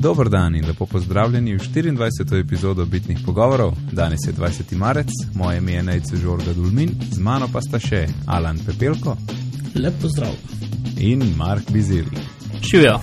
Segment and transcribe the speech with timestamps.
[0.00, 2.40] Dober dan in lepo pozdravljeni v 24.
[2.40, 3.72] epizodo Bitnih pogovorov.
[3.92, 4.76] Danes je 20.
[4.76, 9.16] marec, moje ime je Nejce Žorga Dulmin, z mano pa sta še Alan Pepelko
[9.74, 10.32] Lep pozdrav.
[10.96, 12.04] in Mark Bizil.
[12.70, 13.00] Živijo.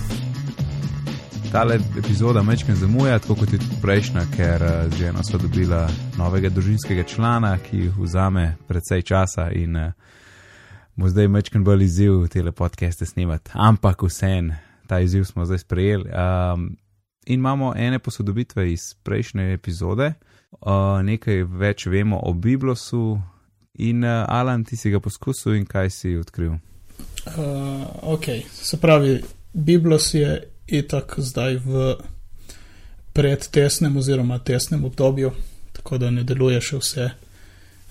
[1.52, 5.88] Tale epizoda mečken zamuja, tako kot je tudi prejšnja, ker eh, z ženo sva dobila
[6.18, 9.92] novega družinskega člana, ki vzame precej časa in eh,
[10.96, 13.50] bo zdaj mečken bolj izziv tele podcaste snemati.
[13.54, 14.52] Ampak vseen,
[14.86, 16.10] ta izziv smo zdaj sprejeli.
[16.10, 16.76] Um,
[17.28, 20.12] in imamo ene posodobitve iz prejšnje epizode,
[20.60, 23.18] uh, nekaj več vemo o Biblosu.
[23.78, 26.56] In uh, Alan, ti si ga poskusil in kaj si odkril?
[27.28, 29.18] Uh, ok, se pravi,
[29.52, 31.92] Biblos je itak zdaj v
[33.12, 35.32] predtesnem oziroma tesnem obdobju,
[35.72, 37.10] tako da ne deluje še vse,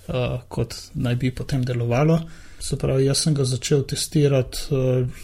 [0.08, 2.18] uh, kot naj bi potem delovalo.
[2.58, 5.22] Se pravi, jaz sem ga začel testirati uh,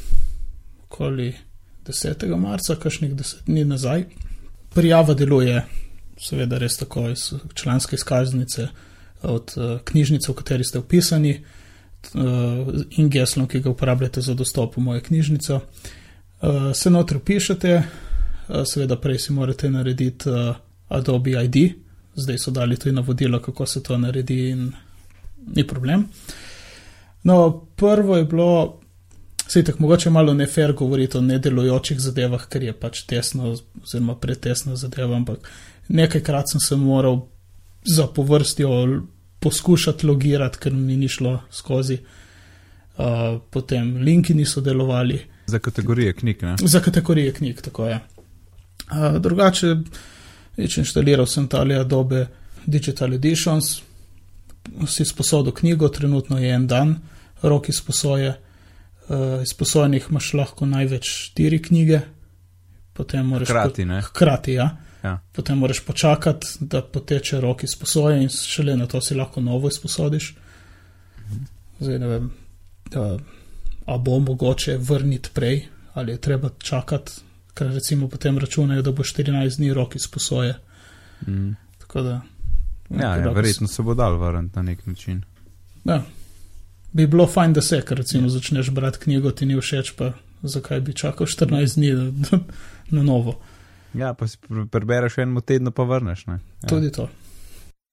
[0.87, 1.33] okoli
[1.87, 2.37] 10.
[2.37, 4.05] marca, kakšnih 10 dni nazaj.
[4.75, 5.62] Prijava deluje,
[6.20, 8.69] seveda, res tako iz članske izkaznice
[9.22, 11.39] od uh, knjižnice, v kateri ste upisani.
[12.14, 12.20] Uh,
[13.00, 15.61] in geslom, ki ga uporabljate za dostop v mojo knjižnico.
[16.75, 20.28] Se notri pišete, uh, seveda prej si morate narediti
[20.89, 21.56] Adobe ID,
[22.14, 24.72] zdaj so dali tudi navodilo, kako se to naredi, in
[25.56, 26.05] ni problem.
[27.22, 28.81] No, prvo je bilo,
[29.48, 34.77] se tako mogoče malo nefer govoriti o nedelujočih zadevah, ker je pač tesno, oziroma pretesna
[34.77, 35.48] zadeva, ampak
[35.89, 37.20] nekajkrat sem se moral
[37.84, 39.03] za povrstjo
[39.41, 41.98] poskušati logirati, ker mi ni šlo skozi.
[42.97, 45.19] Uh, potem linki niso delovali.
[45.47, 46.56] Za kategorije knjig, ne?
[46.62, 48.00] Za kategorije knjig, tako je.
[48.91, 49.75] Uh, drugače,
[50.56, 52.27] več inštaliral sem tale Adobe
[52.67, 53.81] Digital Editions,
[54.87, 56.97] si sposodil knjigo, trenutno je en dan,
[57.42, 58.37] rok izposoje.
[59.08, 62.00] Uh, izposojenih imaš lahko največ štiri knjige,
[62.92, 63.48] potem moraš.
[63.48, 64.00] Hkrati, ne?
[64.02, 64.70] Hkrati, ja.
[65.05, 65.19] Ja.
[65.33, 70.34] Potem moraš počakati, da poteče rok izposoje in šele na to si lahko novo izposodiš.
[71.81, 72.31] Zdaj ne vem,
[72.91, 73.19] da,
[73.87, 77.12] a bo mogoče vrniti prej ali je treba čakati,
[77.54, 80.54] ker recimo potem računajo, da bo 14 dni rok izposoje.
[81.26, 81.53] Mm.
[81.78, 82.20] Tako da.
[82.91, 85.22] Ja, ja, verjetno se bo dal vrniti na nek način.
[85.84, 86.03] Ja.
[86.94, 90.12] Bi bilo fajn, da se, ker recimo začneš brati knjigo, ti ni všeč, pa
[90.43, 92.38] zakaj bi čakal 14 dni na,
[92.91, 93.41] na novo.
[93.94, 96.27] Ja, pa si pre- prebereš v enem tednu, pa vrneš.
[96.31, 96.38] Ne?
[96.62, 96.69] Ja.
[96.71, 97.09] Tudi to.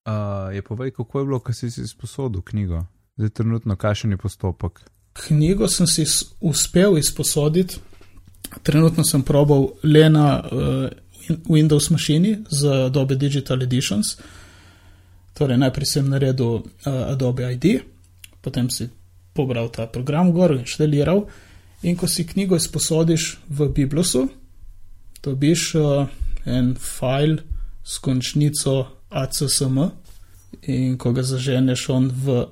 [0.06, 2.86] Uh, je povej, kako je bilo, ko si si sposodil knjigo,
[3.18, 4.82] zdaj trenutno kakšen je postopek.
[5.14, 6.06] Knjigo sem si
[6.40, 7.78] uspel izposoditi,
[8.64, 10.90] trenutno sem probal le na uh,
[11.50, 14.18] Windows mašini z Adobe Digital Editions.
[15.34, 16.64] Torej, najprej sem naredil uh,
[17.10, 17.82] Adobe ID,
[18.42, 18.90] potem si
[19.34, 21.26] pobral ta program gor, inštaliral.
[21.82, 24.28] In ko si knjigo izposodiš v Biblosu,
[25.24, 26.08] dobiš uh,
[26.46, 27.42] en file
[27.84, 29.80] s končnico ACSM,
[30.62, 32.46] in ko ga zaženeš, on v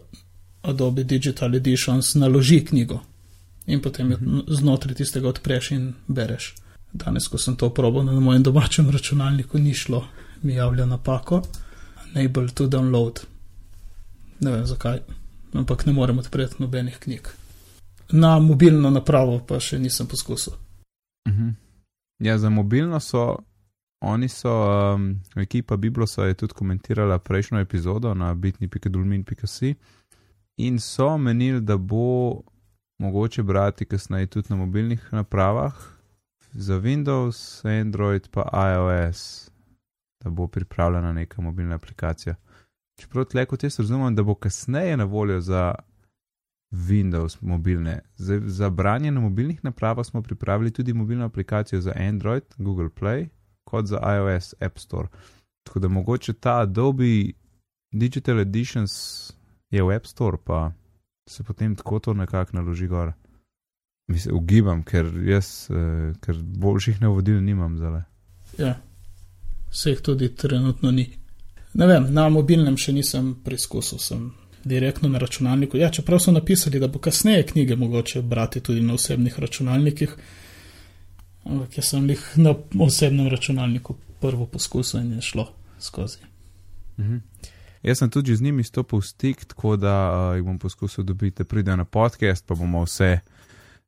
[0.61, 2.99] Adobe Digital Editions naloži knjigo.
[3.67, 4.17] In potem jo
[4.47, 6.55] znotraj tistega odpreš in bereš.
[6.93, 10.07] Danes, ko sem to probal na mojem domačem računalniku, ni šlo,
[10.41, 11.43] mi javlja napako,
[12.15, 13.21] enable to download.
[14.39, 14.99] Ne vem zakaj,
[15.53, 17.27] ampak ne morem odpreti nobenih knjig.
[18.11, 20.53] Na mobilno napravo pa še nisem poskusil.
[21.29, 21.53] Uh -huh.
[22.19, 23.37] Ja, za mobilno so,
[24.01, 24.51] oni so,
[24.95, 29.75] um, ekipa Biblosa je tudi komentirala prejšnjo epizodo na bitni.dulmin.si
[30.57, 32.41] in so menili, da bo
[32.99, 35.73] mogoče brati kasneje tudi na mobilnih napravah
[36.53, 39.49] za Windows, Android pa iOS,
[40.23, 42.35] da bo pripravljena neka mobilna aplikacija.
[42.99, 45.75] Čeprav tle kot jaz razumem, da bo kasneje na voljo za
[46.71, 47.99] Windows mobilne.
[48.15, 53.27] Zdaj, za branje na mobilnih napravah smo pripravili tudi mobilno aplikacijo za Android, Google Play,
[53.63, 55.07] kot za iOS App Store.
[55.63, 57.31] Tako da mogoče ta Adobe
[57.91, 58.93] Digital Editions
[59.69, 60.71] je v App Store, pa
[61.29, 63.11] se potem tako to nekako naloži gor.
[64.07, 68.01] Mislim, ugibam, ker jaz, eh, ker boljših navodil nimam zdaj.
[68.57, 68.81] Ja,
[69.69, 71.19] vseh tudi trenutno ni.
[71.73, 74.29] Ne vem, na mobilnem še nisem preizkusil, sem
[74.63, 75.77] direktno na računalniku.
[75.77, 80.15] Ja, čeprav so napisali, da bo kasneje knjige mogoče brati tudi na osebnih računalnikih,
[81.45, 85.47] ampak jaz sem jih na osebnem računalniku prvo poskusil in je šlo
[85.79, 86.19] skozi.
[86.99, 87.17] Mhm.
[87.83, 91.37] Jaz sem tudi z njimi stopil v stik, tako da uh, jih bom poskusil dobiti,
[91.37, 93.19] da pridejo na podcast, pa bomo vse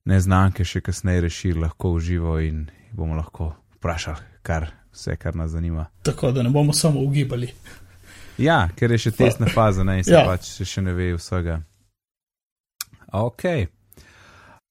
[0.05, 5.85] neznanke še kasneje rešili, lahko uživo in bomo lahko vprašali, kar vse, kar nas zanima.
[6.03, 7.49] Tako da ne bomo samo ugibali.
[8.37, 10.25] Ja, ker je še testna faza, ne, in se Ja.
[10.25, 11.61] pač še, ne ve vsega.
[13.13, 13.43] Ok.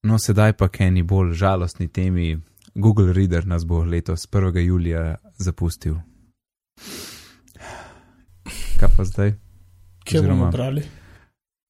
[0.02, 2.38] No, sedaj pa k eni bolj žalostni temi.
[2.74, 4.58] Google Reader nas bo letos 1.
[4.58, 5.96] julija zapustil.
[8.78, 9.34] Kaj pa zdaj?
[10.04, 10.82] Kje bomo Oziroma- brali?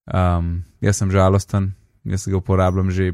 [0.07, 1.73] Um, jaz sem žalosten,
[2.05, 3.13] jaz ga uporabljam že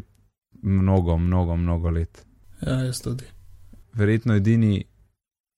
[0.62, 2.27] mnogo, mnogo, mnogo let.
[2.62, 3.25] Ja, jaz tudi.
[3.94, 4.85] Verjetno edini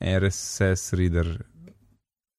[0.01, 1.43] RSS reader,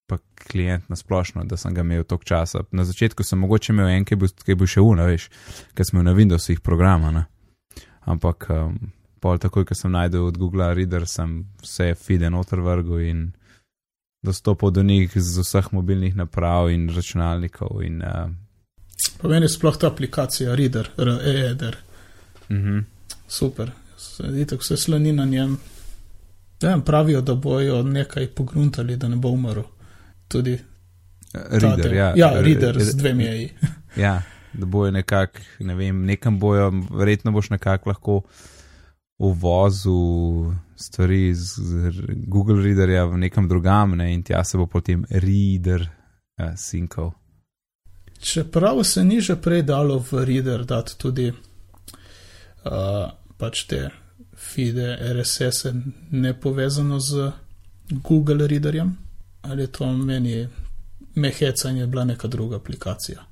[0.09, 0.17] pa
[0.47, 2.63] klient na splošno, da sem ga imel toliko časa.
[2.71, 5.29] Na začetku sem mogoče imel en, ki je bil, ki še una, veš,
[5.75, 7.11] ker sem imel na Windowsih programa.
[7.11, 7.25] Ne?
[8.09, 8.77] Ampak um,
[9.21, 13.25] pol takoj, ko sem najdel od Google Reader, sem vse fide noter vrgel in
[14.25, 17.83] dostopal do njih z vseh mobilnih naprav in računalnikov.
[17.85, 18.31] In, uh,
[19.21, 21.77] Pa meni je sploh ta aplikacija Reader, R-E-E-D-R.
[22.49, 22.83] uh -huh.
[23.27, 23.71] Super.
[24.19, 25.57] Vidite, vse slani na njem.
[26.61, 29.61] Ja, pravijo, da bojo nekaj pogruntali, da ne bo umrl.
[30.27, 30.59] Tudi
[31.33, 32.13] Reader, ja.
[32.15, 33.49] ja Re- reader re- z dvemi eji.
[33.95, 34.21] Ja,
[34.53, 38.21] da bojo nekako, ne vem, nekam bojo, verjetno boš nekako lahko
[39.19, 41.39] uvozil stvari iz
[42.27, 47.11] Google Readerja v nekam drugam, ne, in tja se bo potem Reader uh, sinkal.
[48.19, 51.35] Čeprav se ni že prej dalo v Reader dati tudi uh,
[53.37, 53.89] pač te
[54.53, 55.73] feede RSS-e
[56.11, 57.31] ne povezano z
[57.89, 58.97] Google Readerjem,
[59.41, 60.47] ali je to meni
[61.15, 63.25] meheca in je bila neka druga aplikacija.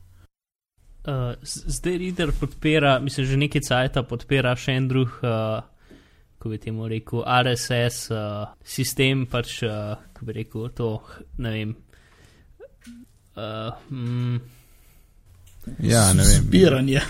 [1.08, 5.64] Uh, zdaj Reader podpira, mislim, že nekaj cajta podpira še en drug, uh,
[6.38, 10.92] ko bi temu rekel, RSS uh, sistem, pač, uh, ko bi rekel, to,
[11.38, 11.74] ne vem.
[13.38, 14.40] Uh, mm,
[15.80, 16.44] Ja, ne vem.
[16.44, 17.02] Zbiranje.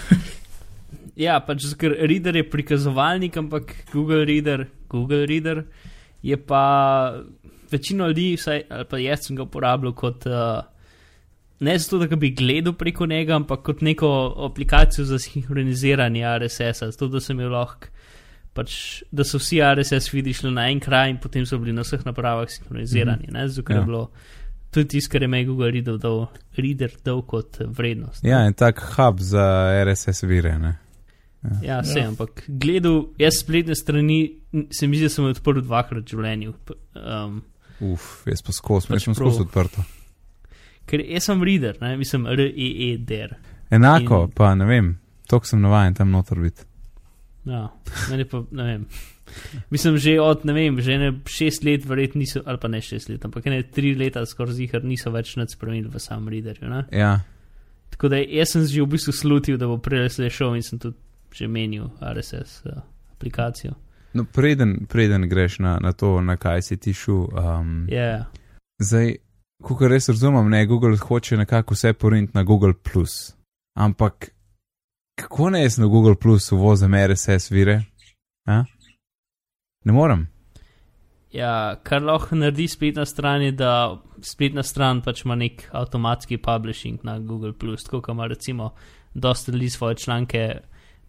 [1.17, 5.63] Ja, pač, ker Reader je prikazovalnik, ampak Google Reader, Google Reader
[6.23, 6.63] je pa
[7.71, 10.25] večino ljudi, vsaj, ali pa jaz sem ga uporabljal kot.
[10.25, 10.63] Uh,
[11.59, 14.09] Ne zato, da bi gledal preko njega, ampak kot neko
[14.45, 17.89] aplikacijo za sinhroniziranje RSS-a, zato da sem imel lahko,
[18.53, 18.75] pač,
[19.11, 22.05] da so vsi RSS vidi šli na en kraj in potem so bili na vseh
[22.05, 23.25] napravah sinhronizirani.
[23.29, 23.47] Mm -hmm.
[23.47, 23.79] Zato, Ja.
[23.79, 24.11] je bilo
[24.71, 26.27] tudi tisto, kar je meni Google Reader dal,
[26.57, 28.23] Reader dal kot vrednost.
[28.23, 30.75] Ja, en tak hub za RSS vire, ne.
[31.63, 32.07] Ja, vse, Ja.
[32.09, 34.17] ampak gledal, jaz spletne strani,
[34.71, 36.53] se mi zdi, da sem odprl dvakrat v življenju.
[36.95, 37.41] Um,
[37.93, 39.83] Uf, jaz pa skozi, Pač pač sem skozi odprto.
[40.87, 43.35] ker jaz sem reader, ne, mislim, E R-E-E-D-R.
[43.71, 44.97] Enako, In- pa ne vem,
[45.27, 46.63] toliko sem navajen tam noter biti.
[47.45, 47.67] Ja,
[48.09, 48.85] meni pa ne vem.
[49.69, 53.09] Mislim, že od ne vem, že ne šest let, verjetno niso, ali pa ne šest
[53.09, 56.69] let, ampak ne tri leta skoraj zihar niso več nič spremenili v samem readerju.
[56.69, 56.85] Ne?
[56.91, 57.19] Ja,
[57.89, 60.95] Tako da jaz sem že v bistvu slutil, da bo prej šel in sem tudi
[61.31, 62.81] že menil RSS uh,
[63.11, 63.73] aplikacijo.
[64.13, 67.15] no preden, preden greš na, na to, na kaj si ti šel.
[67.15, 68.23] Um, Ja, yeah.
[68.79, 69.15] Zdaj,
[69.63, 72.73] ko res razumem, ne, Google hoče nekako vse poriniti na Google.
[73.75, 74.29] Ampak
[75.17, 77.81] kako naj jaz na Google Plus uvozim RSS vire?
[78.45, 78.63] A?
[79.85, 80.27] Ne morem.
[81.31, 87.03] ja, kar lahko naredi spletna stran je, da spletna stran pač ima nek avtomatski publishing
[87.03, 87.53] na Google,
[87.83, 88.73] tako kot ima recimo
[89.13, 90.55] dosta ljudi svoje članke,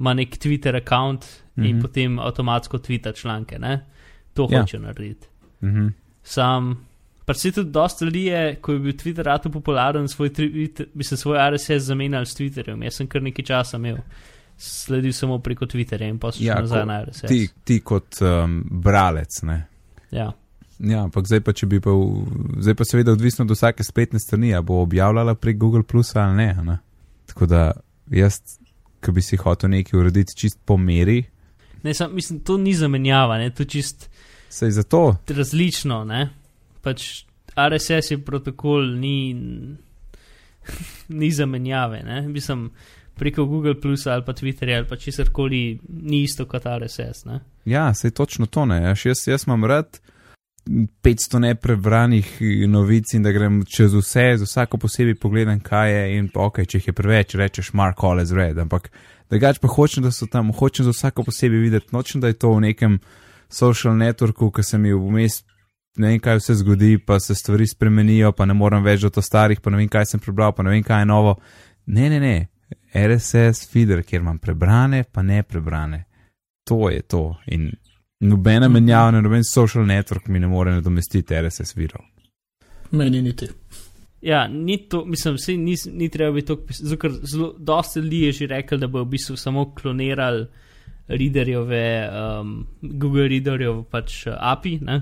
[0.00, 1.18] ima nek Twitter račun
[1.56, 1.80] in Mhm.
[1.80, 3.58] potem avtomatsko tvita članke.
[3.58, 3.86] Ne?
[4.34, 4.60] To Ja.
[4.60, 5.26] hoče narediti.
[5.62, 5.86] Mhm.
[6.22, 6.86] Sam,
[7.24, 11.04] pa se tudi dosta ljudi je, ko je bil Twitter rado popularen, svoj, Twitter- bi
[11.04, 12.84] se svoj RSS zamenjal s Twitterjem.
[12.84, 13.96] Jaz sem kar nekaj časa imel,
[14.56, 17.28] sledil samo preko Twitterja in pa sem Ja, nazaj na RSS.
[17.28, 19.67] Ti, ti kot um, bralec, ne.
[20.10, 20.32] Ja.
[20.81, 22.26] Ja, ampak zdaj pa, bi pa, v,
[22.58, 26.36] zdaj pa seveda odvisno od vsake spletne strani, a bo objavljala prek Google Plus ali
[26.36, 26.78] ne, ne.
[27.26, 27.72] Tako da
[28.10, 28.38] jaz,
[29.00, 31.22] ki bi si hotel nekaj urediti čist po meri,
[31.82, 34.10] Ne, sam, mislim, to ni zamenjava, ne, to je čist
[34.48, 36.05] sej zato, različno.
[36.05, 36.28] Ne.
[36.82, 37.24] Pač
[37.56, 39.34] RSS je protokol, ni,
[41.08, 42.02] ni zamenjave.
[42.02, 42.22] Ne.
[42.28, 42.70] Mislim,
[43.14, 47.24] preko Google Plus ali pa Twitterja ali pa česar koli ni isto kot RSS.
[47.24, 47.40] Ne.
[47.64, 48.82] ja, sej točno to ne.
[48.82, 50.00] Jaz, jaz, jaz imam rad
[51.03, 52.31] 500 neprebranih
[52.69, 56.79] novic in da grem čez vse, z vsako posebej pogledam, kaj je in ok, če
[56.79, 58.91] jih je preveč, rečeš Mark All is red, ampak
[59.31, 62.53] drugač pa hočem, da so tam, hočem za vsako posebej videti, nočem, da je to
[62.56, 62.98] v nekem
[63.48, 65.43] social networku, ki se mi vmes
[65.98, 69.22] ne vem, kaj vse zgodi, pa se stvari spremenijo, pa ne morem več do to
[69.22, 71.34] starih, pa ne vem, kaj sem prebral, pa ne vem, kaj je novo.
[71.87, 72.37] Ne, ne, ne,
[72.94, 76.05] RSS feeder, kjer imam prebrane, pa ne prebrane.
[76.69, 77.22] To je to.
[77.46, 77.70] In
[78.20, 82.03] nobena menjava, ne noben social network mi ne more nadomestiti RSS virov.
[82.91, 83.46] Meni niti.
[84.20, 88.22] Ja, ni to, mislim, vse ni, ni treba biti tako, zato ker zelo, dosti ljudi
[88.22, 90.46] je že rekel, da bo v bistvu samo klonirali
[91.08, 94.96] readerjeve, um, Google readerjev pač uh, API, ne?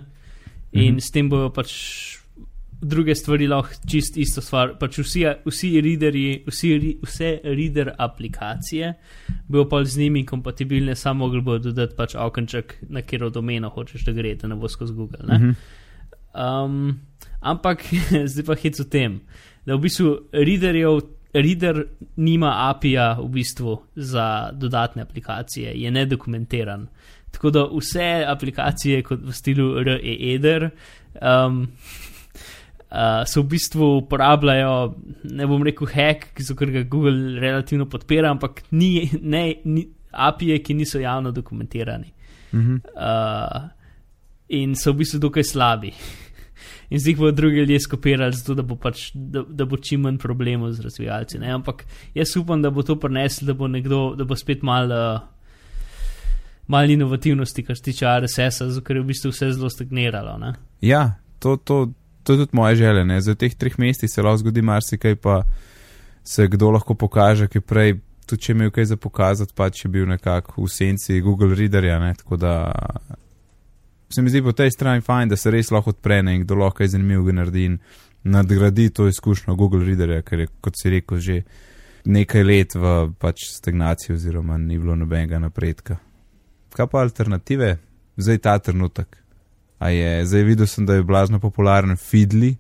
[0.73, 0.97] In mm Mhm.
[0.97, 1.01] -hmm.
[1.01, 1.73] s tem bojo pač
[2.81, 4.75] druge stvari lahko čist isto stvar.
[4.81, 8.95] Pač vsi, vsi readerji, vsi, vse reader aplikacije
[9.49, 14.05] bodo pa z njimi kompatibilne, samo mogli bodo dodati pač okenček, na katero domeno hočeš,
[14.05, 15.27] da gre, da ne bo skozi Google.
[15.27, 15.39] Ne?
[15.39, 15.51] Mhm.
[16.37, 17.01] Um,
[17.41, 17.85] ampak
[18.33, 19.21] zdaj pa hec v tem,
[19.67, 21.01] da v bistvu readerjev,
[21.37, 21.83] reader
[22.17, 26.89] nima API-ja v bistvu za dodatne aplikacije, je nedokumentiran.
[27.31, 30.71] Tako da vse aplikacije kot v stilu REEDER
[31.21, 31.67] um,
[32.91, 34.75] uh, se v bistvu uporabljajo,
[35.37, 40.75] ne bom rekel hack, ker ga Google relativno podpira, ampak ni, ne, ni API-je, ki
[40.75, 42.13] niso javno dokumentirani.
[42.53, 42.79] Mhm.
[42.95, 43.67] Uh,
[44.49, 45.93] in so v bistvu dokaj slabi.
[46.91, 50.21] In zdaj bodo drugi ljudje skopirali, zato da bo, pač, da, da bo čim manj
[50.23, 51.41] problemov z razvijalci.
[51.43, 51.51] Ne?
[51.51, 51.83] Ampak
[52.15, 55.25] jaz upam, da bo to prineslo, da bo nekdo, da bo spet malo uh,
[56.67, 60.37] mal inovativnosti, kar se tiče RSS-a, ker je v bistvu vse zelo stagniralo.
[60.39, 60.53] Ne?
[60.81, 61.87] Ja, to, to,
[62.27, 63.05] to je tudi moje želje.
[63.05, 63.21] Ne?
[63.21, 65.43] Za teh treh mestih se lahko zgodi marsikaj, pa
[66.25, 69.85] se kdo lahko pokaže, ki prej, tudi če je imel kaj za pokazati, pa če
[69.87, 72.01] je bil nekako v senci Google Readerja.
[72.03, 72.15] Ne?
[72.19, 72.55] Tako da
[74.11, 76.81] se mi zdi po tej strani fajn, da se res lahko odpre in kdo lahko
[76.81, 77.79] kaj zanimivega naredi in
[78.25, 81.37] nadgradi to izkušnjo Google Readerja, ker je, kot si rekel, že
[82.11, 86.01] nekaj let v pač stagnaciji oziroma ni bilo nobenega napredka.
[86.75, 87.77] Kaj pa alternative?
[88.17, 89.26] Zdaj ta trenutek.
[89.79, 92.55] A je, zdaj videl sem, da je blazno popularen Fidli,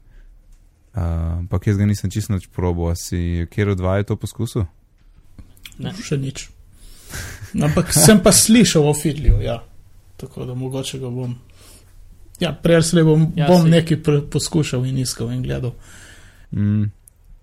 [0.95, 1.03] uh,
[1.39, 2.91] ampak jaz ga nisem čisto nič probo.
[2.95, 4.67] Si kjer od dva je to poskusil?
[5.79, 5.93] Ne.
[5.97, 6.49] Še nič.
[7.57, 9.63] Ampak sem pa slišal o Fidliju, ja.
[10.17, 11.35] Tako da mogoče ga bom.
[12.41, 13.71] Ja, prej slej bom, Ja, bom saj.
[13.71, 13.99] nekaj
[14.33, 15.73] poskušal in iskal in gledal.
[16.53, 16.91] Mm.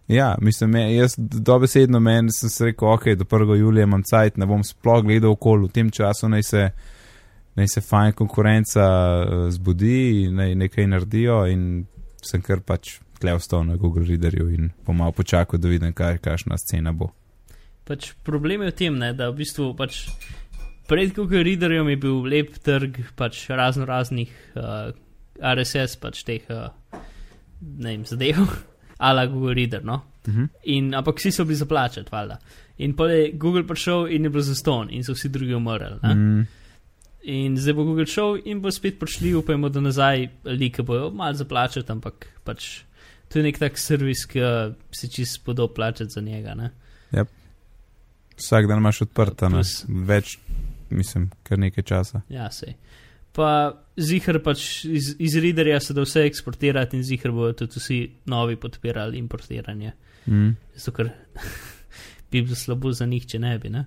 [0.08, 3.56] Ja, mislim, jaz dobesedno meni sem se rekel, ok, do 1.
[3.56, 6.70] julija imam cajt, ne bom sploh gledal okoli, v tem času naj se,
[7.56, 11.86] naj se fajn konkurenca eh, zbudi, naj nekaj naredijo in
[12.24, 16.18] sem kar pač tle ostal na Google Readerju in bom malo počakal, da vidim, kaj,
[16.24, 17.12] kakšna scena bo.
[17.88, 20.06] Pač problem je v tem, ne, da v bistvu pač
[20.88, 24.92] pred Google Readerjem je bil lep trg pač razno raznih uh,
[25.40, 26.72] RSS, pač teh uh,
[27.62, 28.44] ne vem, zadev,
[29.08, 29.84] ala Google Reader.
[29.86, 30.02] No?
[30.28, 30.50] Mhm.
[30.72, 32.40] In, ampak vsi so bili zaplačati, valjda.
[32.84, 36.00] In pa je Google prišel in je bil zaston in so vsi drugi umrli.
[36.04, 36.46] Mm.
[37.24, 41.34] In zdaj bo Google šel in bo spet prišli, upajmo, da nazaj like bojo malo
[41.40, 42.84] zaplačati, ampak pač
[43.32, 44.42] to je nek tak servis, ki
[44.92, 46.54] se čist spodo plačati za njega.
[46.54, 46.72] Ne?
[48.38, 49.62] Vsak dan imaš odprta, ne?
[49.62, 50.38] Plus- več,
[50.90, 52.22] mislim, kar nekaj časa.
[52.30, 52.76] Ja, sej.
[53.34, 58.00] Pa zihar pač iz, iz readerja se da vse eksportirati in zihar bodo tudi vsi
[58.30, 59.94] novi podpirali importiranje.
[60.28, 60.52] Mm.
[60.76, 61.10] Zato ker
[62.32, 63.70] bi bilo slabo za njih, če ne bi.
[63.74, 63.86] Ne?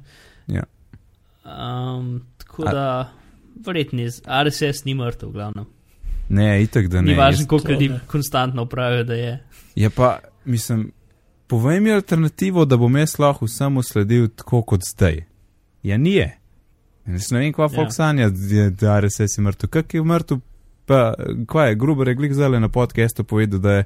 [0.51, 0.65] Ja.
[1.45, 2.89] Um, tako A- da,
[3.57, 4.11] verjetno, je
[4.45, 5.67] RSS ni mrtev, glavno.
[6.29, 7.13] Ne, itek, da ne.
[7.13, 9.45] Ni važno, koliko ljudi konstantno pravijo, da je.
[9.75, 10.93] Je pa, mislim,
[11.47, 15.25] povej mi alternativo, da bom jaz lahko vsemu sledil tako kot zdaj.
[15.83, 16.39] Ja, ni je.
[17.07, 17.69] Jaz ne vem, kva Ja.
[17.69, 18.31] folk sanja,
[18.71, 19.69] da- RSS je mrtev.
[19.69, 20.39] Kak je mrtev,
[20.87, 21.15] pa
[21.47, 23.85] kva je, grubo je glik zdaj na podcastu povedal, da je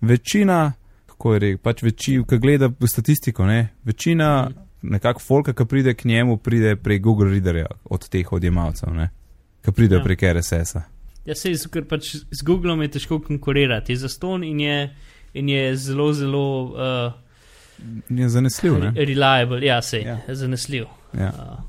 [0.00, 0.72] večina,
[1.06, 4.58] kako je rekel, pač večina, ki gleda statistiko, ne, večina Mhm.
[4.82, 8.88] Nekako folka, ki pride k njemu, pride prek Google Readerja od teh odjemalcev,
[9.62, 10.04] ki pridejo Ja.
[10.04, 10.82] prek RSS-a.
[11.24, 14.78] Ja, sej, zato ker pač z Googlom je težko konkurirati, je zaston in je,
[15.34, 17.12] in je zelo, zelo uh,
[18.08, 18.90] Je zanesljiv, ne.
[18.90, 20.18] re- reliable, ja, sej, Ja.
[20.28, 20.34] ja.
[20.34, 20.84] zanesljiv.
[21.14, 21.30] Ja.
[21.30, 21.64] Uh,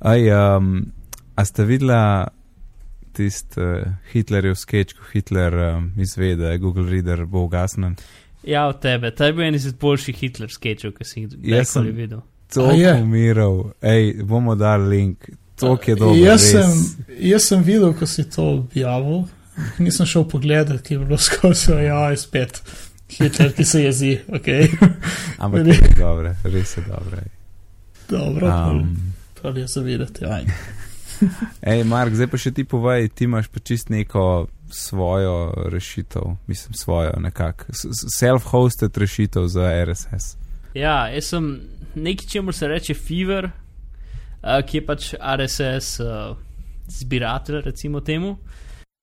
[0.00, 0.18] Aj,
[0.56, 0.86] um,
[1.34, 2.28] a ste videla
[3.12, 7.96] tisti uh, Hitlerjev sketch, ko Hitler um, izve, da je Google Reader bo ugasnen?
[8.42, 9.10] Ja, od tebe.
[9.14, 12.20] Ta je bil en izmed boljših Hitler sketchov, ki si jih kdajkoli videl.
[12.54, 12.78] To je?
[12.78, 16.16] je umiral, hej, bomo dali link, to je dobro.
[16.16, 16.72] jaz, sem,
[17.18, 19.24] jaz sem videl, ko si to objavil,
[19.78, 22.60] nisem šel pogledat, ki je bilo skozi, ja, je spet.
[23.12, 24.48] Hitler, ki se jezi, ok.
[25.44, 27.16] Ampak je dobro, res je dobro.
[27.22, 27.30] ej.
[28.08, 28.96] Dobro, um.
[29.40, 30.24] Prav je za videti.
[30.24, 30.44] Aj.
[31.62, 36.74] ej, Mark, zdaj pa še ti povej, ti imaš pa čist neko svojo rešitev, mislim
[36.74, 37.64] svojo nekako,
[38.20, 40.36] self-hosted rešitev za RSS.
[40.74, 41.60] Ja, jaz sem
[41.94, 43.52] nekaj, čemu se reče Fever, uh,
[44.66, 46.36] ki je pač RSS uh,
[46.88, 48.36] zbiratelj, recimo temu.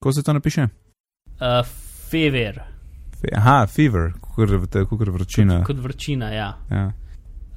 [0.02, 0.62] Ko se to napiše?
[0.62, 1.66] Uh,
[2.10, 2.62] Fever,
[3.20, 5.64] Fe- Aha, fever, kukor vročina.
[5.64, 6.58] kot vročina, ja.
[6.70, 6.92] Ja.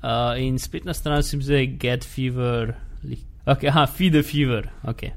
[0.04, 2.74] Uh, in spletna stran se mi zdaj Get Fever.
[3.46, 4.70] Okay, aha, Feed a Fever.
[4.84, 5.12] Okay.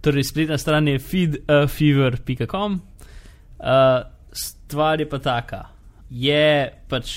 [0.00, 2.80] Torej, spletna stran je feedafever.com.
[3.60, 3.66] Uh,
[4.32, 5.64] stvar je pa taka.
[6.10, 7.10] Je pač,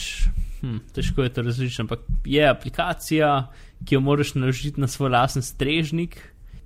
[0.62, 3.30] hm, težko je to različiti, ampak je aplikacija,
[3.86, 6.20] ki jo moraš naložiti na svoj lasen strežnik.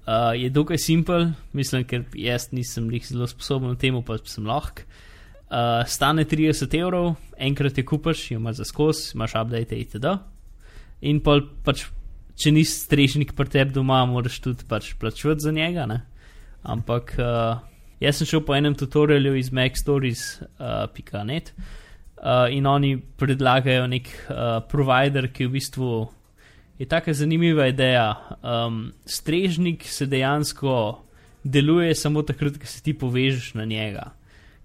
[0.07, 4.47] Uh, je dokaj simpel, mislim, ker jaz nisem jih zelo sposoben v tem, pa sem
[4.47, 4.88] lahko.
[5.47, 10.17] Uh, stane 30 evrov, enkrat je kupaš, jo imaš za skos, imaš update itd.
[11.07, 11.86] In pol pač,
[12.38, 15.86] če nisi strežnik pri tebi doma, moraš tudi pač plačati za njega.
[15.89, 16.01] Ne?
[16.63, 17.58] Ampak uh,
[18.03, 21.58] jaz sem šel po enem tutorialu iz MacStories.net uh,
[22.17, 25.89] uh, in oni predlagajo nek uh, provider, ki v bistvu
[26.77, 28.38] je tako zanimiva ideja.
[28.41, 31.03] Um, strežnik se dejansko
[31.44, 34.12] deluje samo takrat, ko se ti povežeš na njega.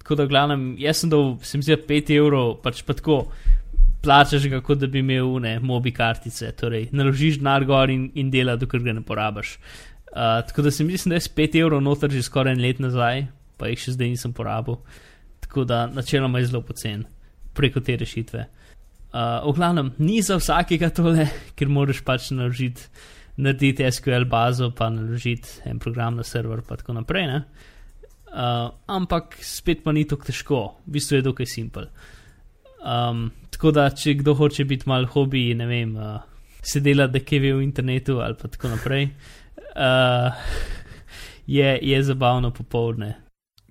[0.02, 3.24] Tako da, glavnem, jaz sem dal, sem zjel 5 evrov, pač pa tako
[4.02, 8.30] plačaš ga, kot da bi imel une mobi kartice, torej naložiš denar gor in, in
[8.30, 9.56] dela, dokler ga ne porabiš.
[10.12, 13.26] Uh, tako da sem mislim, da je 5 evrov noter že skoraj en let nazaj,
[13.56, 14.76] pa jih še zdaj nisem porabil.
[15.40, 17.06] Tako da načeloma je zelo pocen
[17.54, 18.44] preko te rešitve.
[19.12, 22.88] Uh, v glavnem, ni za vsakega tole, ker moraš pač naložiti,
[23.36, 27.28] narediti SQL bazo, pa naložiti en program na server, pa tako naprej.
[27.28, 27.42] Ne?
[28.32, 31.88] Uh, ampak spet pa ni tako težko, v bistvu je dokaj simpel.
[32.82, 36.20] Um, tako da, če kdo hoče biti mal hobi, ne vem, uh,
[36.62, 39.08] se dela, da kje ve v internetu ali pa tako naprej,
[39.74, 40.46] uh,
[41.46, 43.14] je, je zabavno popovdne.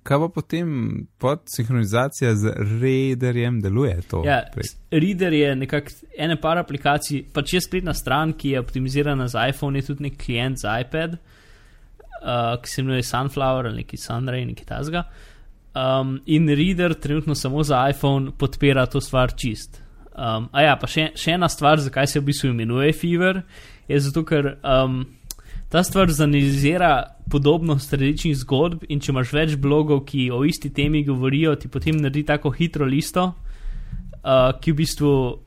[0.02, 0.70] Kaj pa potem
[1.22, 4.24] pod sinhronizacija z readerjem deluje to?
[4.26, 4.40] Ja,
[4.90, 9.78] reader je nekako ena par aplikacij, pač je spletna stran, ki je optimizirana za iPhone,
[9.78, 11.20] je tudi nek klient za iPad
[12.22, 15.04] uh, ki se imenuje Sunflower ali neki Sunray, neki tasga.
[15.74, 19.82] Um, in Reader trenutno samo za iPhone podpira to stvar čist.
[20.12, 23.38] Um, a ja, pa še, še ena stvar, zakaj se v bistvu imenuje Fever,
[23.88, 24.98] je zato, ker um,
[25.72, 26.90] ta stvar zanalizira
[27.32, 31.96] podobnost različnih zgodb in če imaš več blogov, ki o isti temi govorijo, ti potem
[31.96, 35.40] naredi tako hitro listo, uh, ki v bistvu uh,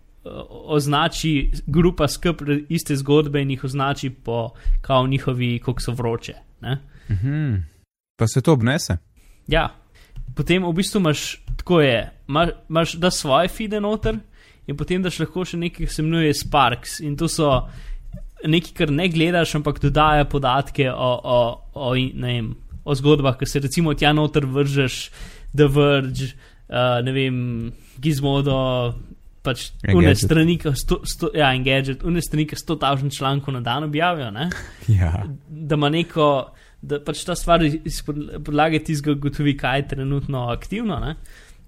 [0.74, 1.36] označi
[1.70, 2.42] grupa skup
[2.74, 4.48] iste zgodbe in jih označi po
[4.82, 6.40] kao njihovi, kako so vroče.
[7.14, 7.56] Mhm.
[8.18, 8.98] Pa se to obnese?
[9.48, 9.70] Ja,
[10.36, 11.26] potem v bistvu imaš
[11.58, 12.12] tako je,
[12.70, 14.20] imaš da svoje fide noter
[14.68, 17.50] in potem daš lahko še nekaj, ki se imenuje Sparks in to so
[18.46, 21.40] nekaj, kar ne gledaš, ampak dodaja podatke o, o,
[21.74, 22.52] o, vem,
[22.86, 25.00] o zgodbah, ki se recimo tja noter vržeš,
[25.56, 26.34] The Verge,
[26.70, 27.38] uh, ne vem,
[28.02, 28.58] Gizmodo.
[29.46, 34.32] Pač une strani, sto, sto, ja, engadget, une strani, ki 100.000 člankov na dan objavijo.
[35.00, 35.22] Ja.
[35.48, 36.30] Da ima neko,
[36.88, 41.00] da pač ta stvar iz podlage tizga gotovi, kaj je trenutno aktivno.
[41.00, 41.16] Ne?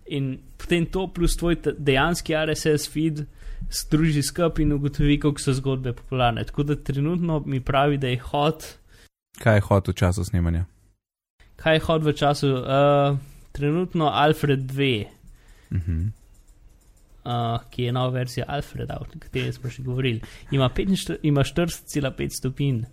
[0.08, 3.26] In potem to plus tvoj dejanski RSS feed
[3.74, 6.46] združi skupaj in ugotovi, kako so zgodbe popularne.
[6.48, 8.64] Tako da trenutno mi pravi, da je hot.
[9.42, 10.66] Kaj je hot v času snemanja?
[11.58, 12.54] Kaj je hot v času?
[12.62, 13.18] Uh,
[13.52, 15.06] trenutno Alfred 2.
[15.72, 15.82] Mhm.
[15.82, 16.18] Uh -huh
[17.28, 20.70] uh, ki je nova verzija Alfreda, o kateri smo že govorili, ima,
[21.22, 22.84] ima 40,5 stopinj.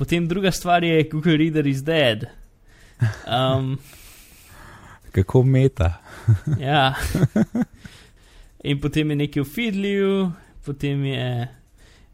[0.00, 2.24] Potem druga stvar je, Google Reader is dead.
[3.28, 3.78] Um,
[5.14, 6.00] Kako meta.
[6.70, 6.94] ja.
[8.64, 10.14] In potem je nekaj v Feedliju,
[10.64, 11.48] potem je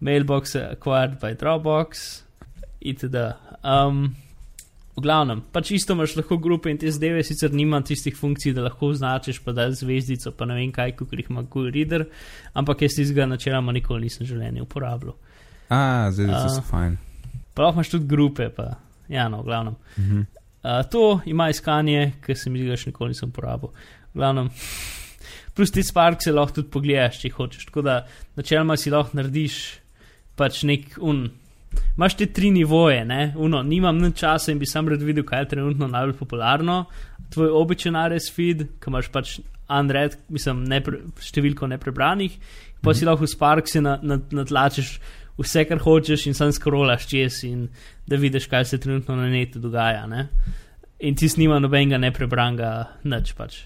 [0.00, 2.22] Mailbox acquired by Dropbox,
[2.80, 3.14] itd.
[3.62, 4.16] Um,
[4.96, 8.62] V glavnem, pač isto imaš lahko grupe in te zdaj, sicer nima tistih funkcij, da
[8.64, 12.06] lahko označiš, pa da je zvezdico, pa ne vem kaj, kot jih ima Google Reader,
[12.56, 15.18] ampak jaz tistega načeloma nikoli nisem želel uporabljati.
[15.68, 16.96] A, zvezdice uh, so fajn.
[17.56, 18.74] Pa lahko imaš tudi grupe, pa
[19.08, 19.74] ja, no, v glavnem.
[19.96, 20.24] Uh -huh.
[20.62, 23.68] uh, to ima iskanje, ki se mi zdi, da še nikoli nisem uporabil.
[24.14, 24.50] V glavnem,
[25.54, 27.64] plus ti spark se lahko tudi pogledaš, če hočeš.
[27.64, 29.80] Tako da načeloma si lahko narediš
[30.36, 31.30] pač nek un
[31.96, 33.32] imaš te tri nivoje, ne?
[33.36, 36.84] Uno, nimam nič časa in bi sam rad videl, kaj je trenutno najbolj popularno.
[37.30, 42.36] Tvoj običajen RS feed, ki imaš pač unread, mislim, ne pre, številko neprebranih,
[42.82, 43.10] pa si mhm.
[43.10, 47.66] lahko v Sparksi natlačeš na, na vse, kar hočeš in sam skrolaš čez in
[48.06, 50.06] da vidiš, kaj se trenutno na netu dogaja.
[50.06, 50.28] Ne?
[50.98, 52.72] In ti snima nobenega neprebranga,
[53.04, 53.64] nič pač.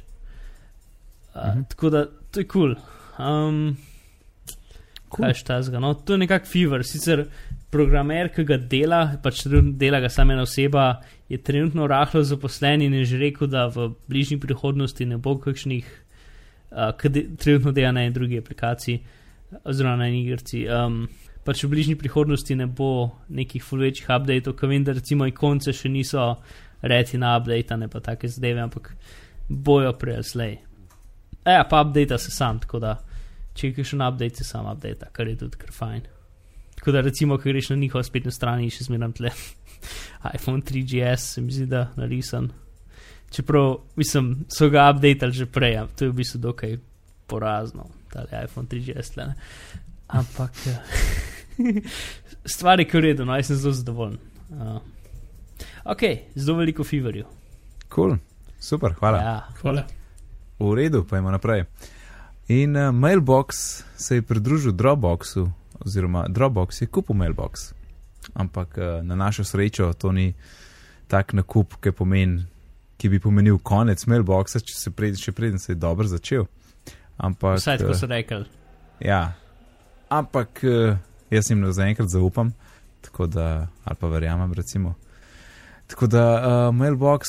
[1.35, 1.63] Uh, mhm.
[1.71, 2.75] Tako da to je kul.
[2.75, 3.27] Cool.
[3.27, 3.77] Um,
[5.09, 5.23] cool.
[5.23, 5.81] Kaj je štazga?
[5.81, 7.27] No, to je nekak fever, sicer
[7.71, 9.45] programer, ki ga dela, pač
[9.79, 10.91] dela ga samo ena oseba,
[11.31, 15.87] je trenutno rahlo zaposlen in je že rekel, da v bližnji prihodnosti ne bo kakšnih,
[16.73, 18.99] uh, ki de, trenutno dela na eni drugi aplikaciji,
[19.65, 20.67] oziroma na eni igrci.
[20.67, 21.05] Um,
[21.45, 25.73] pač v bližnji prihodnosti ne bo nekih full večjih updateov, ker vem, da recimo ikonce
[25.73, 26.35] še niso
[26.83, 28.93] reti na update, ne pa take zdaj, ampak
[29.49, 30.59] bojo prej slej.
[31.47, 32.99] Ja, pa update se sam, tako da
[33.55, 36.07] če je kakšen update, se sam update, kar je tudi kar fajn.
[36.81, 39.33] Tako da, recimo, ko greš na njihovo spletno stran in še zmeraj tle
[40.37, 42.51] iPhone 3GS, se mi zdi, da narisan.
[43.31, 46.79] Čeprav, mislim, so ga updated že prej, to je v bistvu dokaj
[47.31, 49.13] porazno, ta iPhone 3GS.
[49.15, 49.29] Tle,
[50.13, 50.53] Ampak
[52.55, 54.19] stvari, ki je uredno, no, jaz sem zelo zadovoljen.
[54.51, 54.81] Uh,
[55.85, 56.03] ok,
[56.35, 57.27] zelo veliko feverju.
[57.95, 58.17] Cool.
[58.59, 59.19] Super, hvala.
[59.19, 59.49] Ja.
[59.61, 59.85] hvala.
[60.59, 61.65] V redu, pa imamo naprej.
[62.49, 63.57] In uh, Mailbox
[63.97, 67.73] se je pridružil Dropboxu, oziroma Dropbox je kupil Mailbox.
[68.35, 70.35] Ampak uh, na našo srečo to ni
[71.09, 72.47] tak nakup, ki, pomen,
[72.99, 76.47] ki bi pomenil konec Mailboxa, če se pred, še preden se je dobro začel.
[77.17, 78.45] Ampak, Vsaj tako uh, so rekli.
[79.01, 79.33] Ja,
[80.11, 80.97] ampak uh,
[81.31, 82.53] jaz jim zaenkrat zaupam,
[83.01, 84.95] tako da, ali pa verjamem, recimo.
[85.87, 87.29] Tako da uh, Mailbox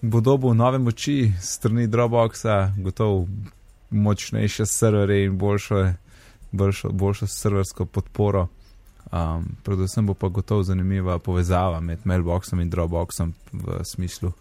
[0.00, 3.26] bo dobil nove moči strani Dropboxa, gotovo
[3.90, 5.92] močnejše serverje in boljšo,
[6.52, 8.48] boljšo, boljšo serversko podporo.
[9.12, 14.32] Um, predvsem bo pa gotovo zanimiva povezava med Mailboxom in Dropboxom v smislu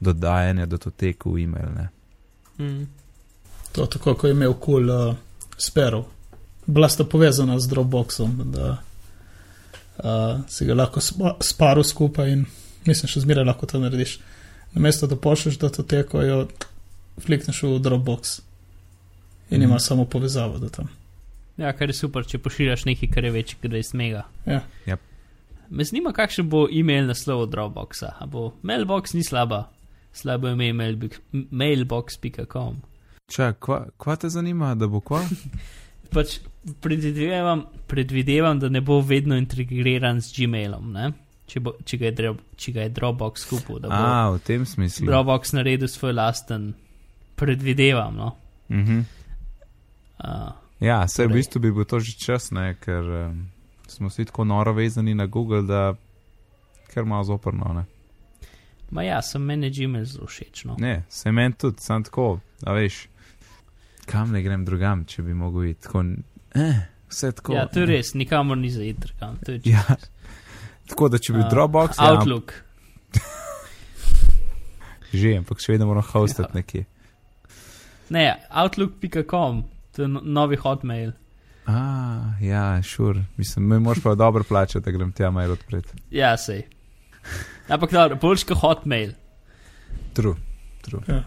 [0.00, 1.70] dodajanja datotek v e-mail.
[1.74, 1.88] Ne?
[2.58, 2.86] Mm.
[3.72, 5.16] To tako, ko je imel kul cool, uh,
[5.56, 6.04] sperov.
[6.72, 8.66] Bila sta povezana z Dropboxom, da
[9.98, 10.04] uh,
[10.48, 12.44] si ga lahko spa, sparo skupaj in
[12.84, 14.16] mislim, še zmeraj lahko to narediš.
[14.72, 16.38] Namesto da pošlješ datoteko, jo
[17.20, 18.38] flikneš v Dropbox
[19.50, 19.62] in Mhm.
[19.64, 20.88] imaš samo povezavo do tam.
[21.58, 24.22] Ja, kar je super, če pošiljaš nekaj, kar je večji kot 20 mega.
[24.46, 24.62] Ja.
[24.86, 24.98] Yep.
[25.70, 28.14] Me zanima, kakšen bo e-mail naslov Dropboxa.
[28.18, 29.66] A bo mailbox ni slaba,
[30.12, 31.20] slabo je mailbi-
[31.52, 32.80] mailbox.com.
[33.28, 35.20] Čak, kva, kva te zanima, da bo kva?
[36.12, 36.38] Pač
[36.80, 41.12] predvidevam, predvidevam, da ne bo vedno integriran z Gmailom, ne?
[41.46, 45.06] Če, bo, če, ga je, če ga je Dropbox kupil, A, v tem smislu.
[45.08, 46.72] Dropbox naredil svoj lasten,
[47.36, 48.16] predvidevam.
[48.16, 48.28] No?
[48.70, 49.04] Mhm.
[50.22, 53.46] Uh, Ja, se v Torej- bistvu bi bil to že čas, ne, ker um,
[53.86, 55.94] smo vsi tako noro vezani na Google, da
[56.90, 57.70] ker malo zoprno.
[57.70, 57.84] Ne,
[58.90, 60.64] ma ja, sem meni Gmail zelo všeč.
[60.64, 60.74] No?
[60.78, 63.06] ne se meni tudi, sam tako, a veš,
[64.12, 66.04] kam ne grem drugam, če bi mogel iti tako.
[66.54, 67.56] Eh, vse tako.
[67.56, 69.38] Ja, to je res, nikamor ni za iti, kam.
[69.46, 69.84] To je Ja,
[70.90, 72.52] tako da če bi A, Dropbox, ja, Outlook.
[75.22, 76.60] že, ampak še vedno moram hostati Ja.
[76.60, 76.84] nekje.
[78.12, 79.64] Ne, outlook.com,
[79.96, 81.14] to je no, novi hotmail.
[81.64, 81.80] A,
[82.42, 83.24] ja, šur, sure.
[83.40, 85.96] mislim, me moraš pa dobro plačati, da grem tja mail odpreti.
[86.10, 86.66] Ja, sej.
[87.72, 89.14] Ampak dobro, boljš kot hotmail.
[90.12, 90.36] True,
[90.84, 91.00] true.
[91.08, 91.22] Ja.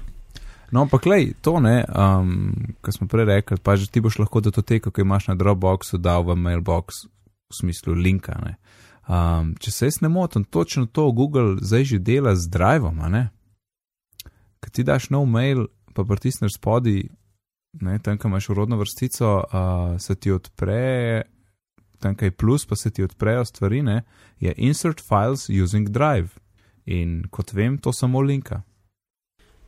[0.76, 2.52] No, ampak lej, to ne, um,
[2.84, 6.26] kar smo prej rekli, pa že ti boš lahko datoteko, ki imaš na Dropboxu, dal
[6.28, 8.36] v mailbox v smislu linka.
[8.44, 8.58] Ne.
[9.08, 13.30] Um, če se jaz ne motim, točno to Google zdaj že dela z Drivom, ne?
[14.60, 17.06] Ker ti daš nov mail, pa pritisneš spodaj,
[17.80, 21.24] ne, tam, kam imaš urodno vrstico, uh, se ti odpre,
[22.04, 24.02] tam, kaj je plus, pa se ti odprejo stvari, ne,
[24.44, 26.36] je insert files using Drive.
[26.86, 28.66] In kot vem, to samo linka.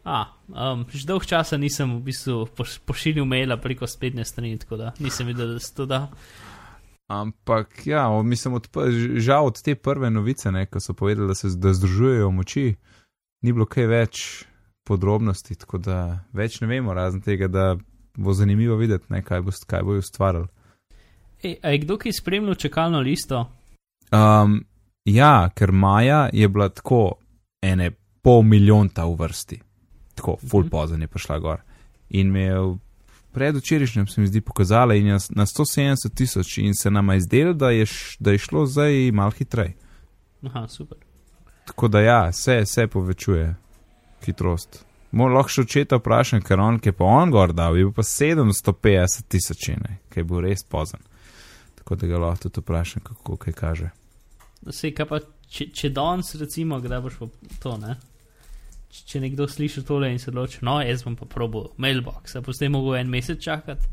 [0.08, 4.78] A, um, že dolg časa nisem v bistvu poš pošiljal maila preko spletne strani, tako
[4.80, 6.08] da nisem videl, da se to da.
[7.12, 8.67] Ampak ja, mislim, od,
[9.15, 12.76] žal od te prve novice, ne, ko so povedali, da se da združujejo moči,
[13.43, 14.24] ni bilo kaj več
[14.88, 16.00] podrobnosti, tako da
[16.34, 17.76] več ne vemo, razen tega, da
[18.17, 20.48] bo zanimivo videti, ne, kaj, bo, kaj bojo ustvarili.
[21.43, 23.43] Ej, a je kdo ki spremljal čakalno listo?
[24.12, 24.62] Um,
[25.06, 27.20] ja, ker Maja je bila tako
[27.62, 27.91] ene
[28.24, 29.60] pol milijonta v vrsti,
[30.18, 30.74] tako full Mhm.
[30.74, 31.62] pozen je prišla gor.
[32.10, 32.60] In me je
[33.38, 37.54] predvčerajšnjem se mi zdi pokazala in je na 170 tisoč in se nama je zdelo,
[37.54, 37.86] da, je
[38.20, 39.76] da je šlo zdaj mal hitreje.
[40.44, 40.98] Aha, super.
[41.66, 43.56] Tako da ja, se, se povečuje
[44.26, 44.86] hitrost.
[45.12, 48.04] Mo lahko še očeta vprašam, ker on, ki je pa on gor dal, je pa
[48.04, 49.70] 750 tisoč,
[50.16, 51.00] je bil res pozen.
[51.76, 53.92] Tako da ga lahko tudi vprašam, kako kaj kaže.
[54.70, 57.30] Sej, kaj pa, če, če danes, recimo, kdaj boš pa
[57.64, 57.96] to, ne?
[58.89, 62.69] Če, nekdo sliši tole in se odloči, no, jaz bom pa probil mailbox, a zdaj
[62.69, 63.86] mogel en mesec čakati?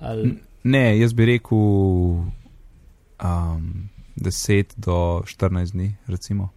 [0.00, 1.58] Ali, Ne, jaz bi rekel
[3.18, 6.48] um, 10 do 14 dni, recimo.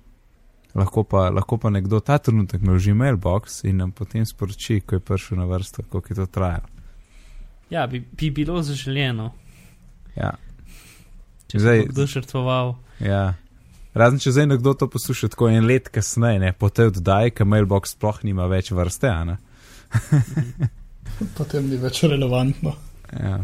[0.76, 5.00] Lahko pa, lahko pa nekdo ta trenutek naloži mailbox in nam potem sporoči, ko je
[5.02, 6.68] prišel na vrsto, koliko je to trajalo.
[7.70, 9.32] ja, bi, bi bilo zaželjeno,
[10.16, 10.32] Ja,
[11.48, 12.76] če Zdaj- bi kdo žrtvoval.
[13.00, 13.34] ja.
[13.94, 17.46] Razen če zdaj nekdo to posluša tako en let kasneje, ne, po tej oddaji, ker
[17.46, 19.38] mailbox sploh nima več vrste, a ne.
[21.38, 22.74] Potem ni več relevantno.
[23.14, 23.38] Ja.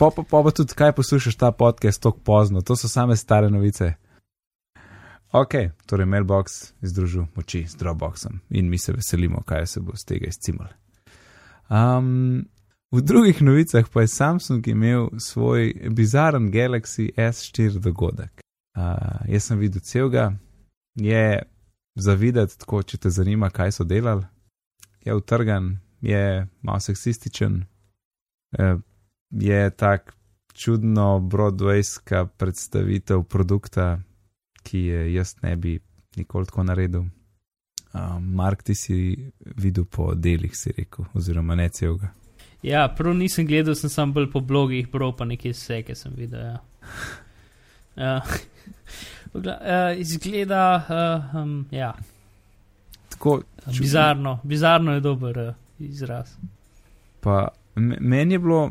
[0.00, 3.50] Pa pa, pa pa tudi, kaj poslušaš ta podcast tako pozno, to so same stare
[3.52, 3.92] novice.
[5.32, 5.54] Ok,
[5.88, 10.28] torej mailbox združil moči z Dropboxom in mi se veselimo, kaj se bo z tega
[10.28, 10.72] izcimalo.
[11.68, 12.44] Um,
[12.92, 18.41] v drugih novicah pa je Samsung imel svoj bizaren Galaxy S4 dogodek.
[18.76, 20.32] Uh, jaz sem videl celega,
[20.94, 21.42] je
[21.94, 24.24] zavideti, tako če te zanima, kaj so delali.
[25.04, 27.64] Je utrgan, je malo seksističen,
[28.58, 28.76] eh,
[29.30, 30.14] je tak
[30.54, 34.00] čudno Broadwayska predstavitev produkta,
[34.62, 35.80] ki je jaz ne bi
[36.16, 37.04] nikoli tako naredil.
[37.92, 42.12] Um, Mark, ti si videl po delih, si rekel, oziroma ne celega.
[42.62, 46.14] Ja, prav nisem gledal, sem sam bolj po blogih, prav pa nekaj vse, ki sem
[46.16, 46.40] videl.
[46.40, 46.58] Ja.
[49.34, 50.84] Uh, uh, izgleda,
[51.32, 51.94] uh, um, ja.
[53.08, 53.42] Tako,
[53.74, 56.30] ču, bizarno, bizarno je dober uh, izraz.
[57.20, 58.70] pa me- meni je bilo,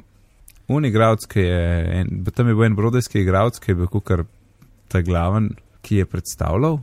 [0.68, 4.24] un igralec, ki je, en, tam je bil en brodejski igralec, ki je bil kar
[4.88, 5.50] ta glaven,
[5.82, 6.80] ki je predstavljal,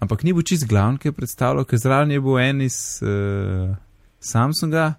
[0.00, 3.76] ampak ni bil čist glaven, ki je predstavljal, ker zraven je bil en iz uh,
[4.24, 4.94] Samsunga,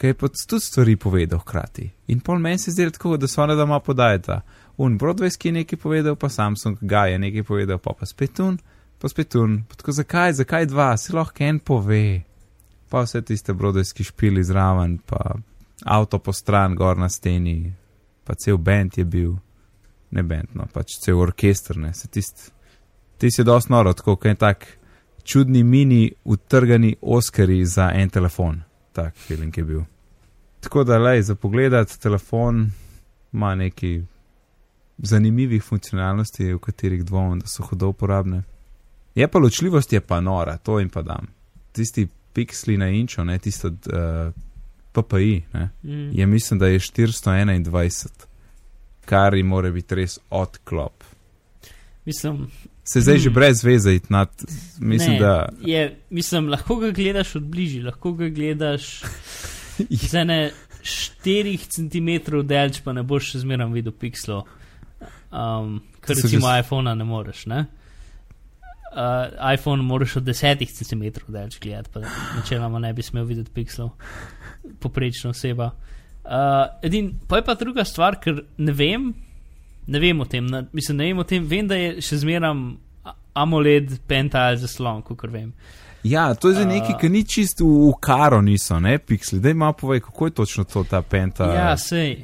[0.00, 1.90] ki je pa tudi stvari povedal hkrati.
[2.08, 4.40] In pol meni se zdi tako, da so ona doma podajata.
[4.80, 8.56] Un Broadwayski je nekaj povedal, pa Samsung ga je nekaj povedal, pa pa spet un,
[8.98, 9.58] pa spet un.
[9.76, 12.22] Tako zakaj, zakaj dva, si lahko en pove.
[12.88, 15.36] Pa vse tiste Broadwayski špili zraven, pa
[15.84, 17.72] avto po stran, gor na steni,
[18.24, 19.34] pa cel bend je bil,
[20.10, 22.48] ne bend, no pač cel orkester, ne, se tist,
[23.20, 24.64] tist je dosti noro, tako kot en tak
[25.24, 28.62] čudni mini utrgani Oscari za en telefon,
[28.92, 29.84] tak feeling je bil.
[30.60, 32.70] Tako da, lej, za pogledat telefon
[33.32, 34.00] ima neki
[35.02, 38.42] zanimivih funkcionalnosti, v katerih dvomim, da so hudo uporabne.
[39.14, 41.26] Je pa ločljivost, je pa nora, to jim pa dam.
[41.72, 44.32] Tisti piksli na inčo, ne tisto uh,
[44.92, 46.10] PPI, ne, Mm.
[46.12, 48.08] je mislim, da je 421,
[49.04, 51.04] kar jim mora biti res odklop.
[52.04, 52.46] Mislim,
[52.84, 53.34] Se zdaj že Hmm.
[53.34, 54.28] brez veze iti nad,
[54.78, 55.48] mislim, ne, da.
[55.60, 59.02] Je, mislim, lahko ga gledaš od bližje, lahko ga gledaš
[60.10, 60.50] z ene
[60.82, 64.46] 4 cm delč, pa ne boš še zmeraj videl pixelov.
[65.30, 67.46] Um, ker recimo že- iPhona ne moreš.
[67.46, 67.66] Ne?
[68.90, 72.00] Uh, iPhone moraš od 10 cm delč gledati, pa
[72.36, 73.90] načeloma ne bi smel videti pixelov,
[74.80, 75.70] poprečna oseba.
[76.24, 76.30] Uh,
[76.82, 79.12] edin, pa je pa druga stvar, ker ne vem,
[79.86, 82.50] ne vem o tem, na, mislim, ne vem o tem, vem, da je še zmeraj
[83.34, 85.52] AMOLED pental zaslon, kot vem.
[86.02, 89.38] Ja, to je zdaj A- nekaj, ki ni čist v, v karo, niso, ne, piksli.
[89.38, 91.46] Daj malo povej, kako je točno to ta penta.
[91.54, 92.16] Ja, sej.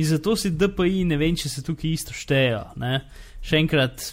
[0.00, 2.62] In zato si DPI, ne vem, če se tukaj isto štejejo.
[2.80, 3.02] Ne?
[3.44, 4.04] Še enkrat,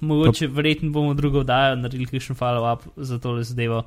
[0.00, 3.82] mogoče, verjetno bomo drugo oddajo naredili kakšen follow-up za tole zadevo,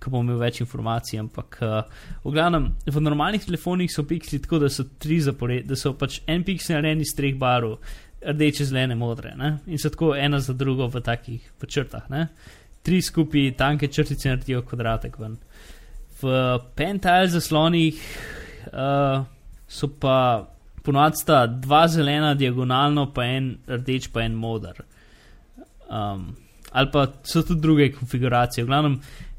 [0.00, 1.20] ko bomo imeli več informacij.
[1.20, 5.76] Ampak, uh, v glavnem, v normalnih telefonih so piksli tako, da so tri zapored, da
[5.76, 7.76] so pač en piksel narejen iz treh barv,
[8.24, 9.36] rdeče, zelene, modre.
[9.36, 9.58] Ne?
[9.68, 12.08] In so tako ena za drugo v takih v črtah.
[12.08, 12.30] Ne?
[12.86, 15.36] Tri skupaj tanke črtice naredijo kvadratek ven.
[16.22, 16.32] V
[16.78, 17.98] pental zaslonih
[18.72, 19.26] uh,
[19.68, 20.48] so pa
[20.88, 24.80] ponovadi sta dva zelena diagonalno, pa en rdeč, pa en moder.
[25.88, 26.30] Um,
[26.72, 28.64] ali pa so tudi druge konfiguracije.
[28.64, 28.94] V glavnem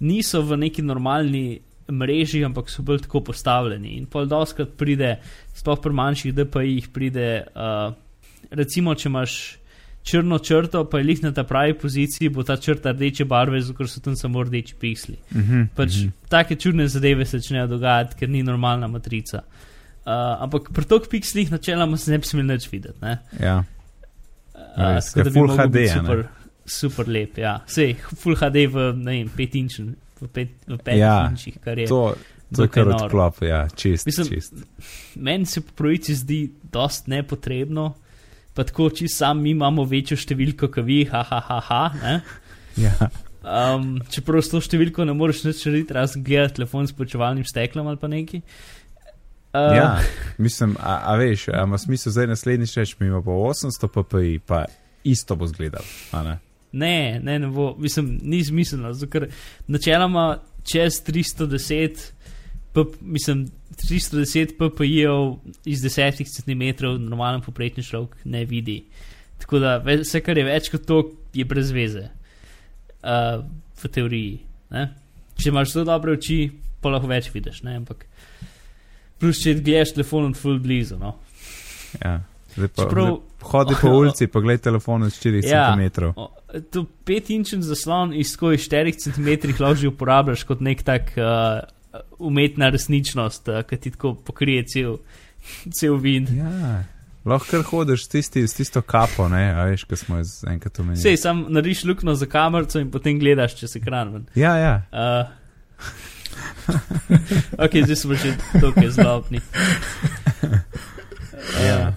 [0.05, 1.59] niso v neki normalni
[1.89, 3.95] mreži, ampak so bolj tako postavljeni.
[3.97, 5.15] In pol doskrat pride,
[5.57, 7.95] sploh pri manjših DPI-jih pride, uh,
[8.51, 9.39] recimo, če imaš
[10.05, 13.88] črno črto, pa je lih na ta pravi poziciji, bo ta črta rdeče barve, zato
[13.89, 15.17] so tam samo rdeči piksli.
[15.31, 16.12] Uh -huh, Pač uh -huh.
[16.29, 19.41] take čudne zadeve se začnejo dogajati, ker ni normalna matrica.
[19.41, 19.69] Uh,
[20.07, 22.97] ampak pri tok pikslih načeloma se ne bi smel nič videti.
[23.01, 23.19] Ne?
[23.39, 23.63] ja.
[24.79, 26.01] Uh, Res, tako ker da bi HD, biti a ne?
[26.01, 26.23] super,
[26.65, 27.38] super lep.
[27.41, 27.53] Ja.
[27.67, 31.88] Sej, full HD v, ne vem, 5 inčih, v 5 Ja, ja, inčih, kar je.
[31.91, 32.13] To,
[32.55, 34.07] to je kar odklop, ja, čist.
[34.09, 34.53] Mislim- čist.
[35.15, 37.93] Meni se po pravici zdi dost nepotrebno.
[38.53, 42.15] Pa tako, če sam mi imamo večjo številko, kot vi, ha, ha, ha, ha ne?
[42.79, 42.95] Ja.
[43.39, 47.88] Um, čeprav s to številko ne moreš nič narediti, razen gledati telefon s počevalnim steklom
[47.88, 48.41] ali pa nekaj.
[48.43, 48.78] Uh,
[49.53, 49.99] ja,
[50.38, 54.39] mislim, a, a veš, a ima smisel zdaj naslednjič reči, mi imamo pa 800 ppi,
[54.39, 54.65] pa
[55.03, 55.83] isto bo zgledal,
[56.13, 56.38] ne?
[56.71, 59.27] Ne, ne, ne bo, mislim, ni smiselno, ker
[59.67, 60.38] načeloma
[60.71, 62.03] čez 310,
[62.73, 63.47] p, mislim,
[63.89, 68.83] 310 ppi-jev iz 10 cm normalen poprečni človek ne vidi.
[69.39, 71.01] Tako da vse, kar je več kot to,
[71.33, 72.09] je brez veze.
[72.99, 73.45] Uh,
[73.79, 74.39] v teoriji.
[74.75, 74.89] Ne?
[75.39, 76.49] Če imaš zelo dobre oči,
[76.83, 77.77] pa lahko več vidiš, ne?
[77.79, 78.05] ampak
[79.19, 80.97] plus če gledaš telefon od full blizu.
[80.97, 81.15] No?
[81.99, 82.19] Ja.
[82.49, 85.65] Zdaj pa, Čeprav- zdaj hodi po ulici, pa gledaj telefon od 4 Ja.
[85.69, 86.05] cm.
[86.69, 89.27] To 5-inčen zaslon iz skozi 4 cm
[89.60, 91.62] lahko že uporabljaš kot nek tak uh,
[92.19, 94.97] umetna resničnost, uh, ki ti tako pokrije cel,
[95.71, 96.29] cel vid.
[96.32, 96.84] Ja.
[97.25, 100.47] Lahko kar hodiš s, tisti, s tisto kapo, ne, a veš, ko smo jo z-
[100.47, 101.01] enkrat omenili.
[101.01, 104.25] Sej, sam nariš luknjo za kamerico in potem gledaš, če se kran.
[104.34, 104.73] Ja, ja.
[104.89, 105.27] Uh,
[107.58, 109.39] ok, zdaj smo že tukaj zlobni.
[111.62, 111.93] ja.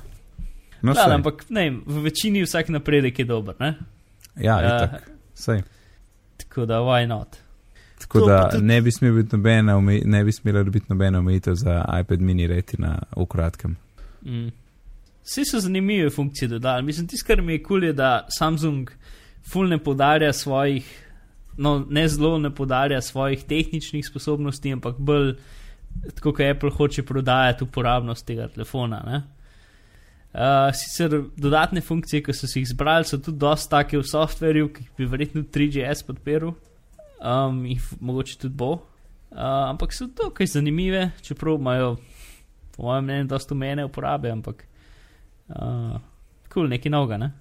[0.82, 3.74] No, Da, ampak ne, vem, v večini vsak napredek je dober, ne?
[4.36, 5.10] ja, Eh, itak.
[5.34, 5.62] Sej.
[6.36, 7.36] Tako da, why not?
[7.98, 11.54] Tako To da tudi- ne bi, smel biti nobena, ne bi smela biti nobena omejitev
[11.54, 13.76] za iPad mini retina v kratkem.
[14.22, 14.50] Mm.
[15.24, 16.82] Vsi so zanimive funkcije dodali.
[16.82, 18.90] Mislim, tisto, kar mi je kul, cool je, da Samsung
[19.42, 20.84] ful ne podarja svojih
[21.56, 25.34] no, ne zelo ne podarja svojih tehničnih sposobnosti, ampak bolj
[26.14, 29.02] tako, kot Apple hoče prodajati uporabnost tega telefona.
[29.06, 29.22] Ne?
[30.32, 34.70] Uh, sicer dodatne funkcije, ki so si jih izbrali, so tudi dosta take v softverju,
[34.72, 36.54] ki bi verjetno 3GS podprl,
[37.20, 38.72] um, in mogoče tudi bo.
[38.72, 41.96] Uh, ampak so to kaj zanimive, čeprav imajo,
[42.76, 44.64] po mojem mnenju, dosta umene uporabe, ampak
[45.48, 46.00] uh,
[46.48, 47.20] kul, cool, nekaj novega.
[47.20, 47.32] Ne?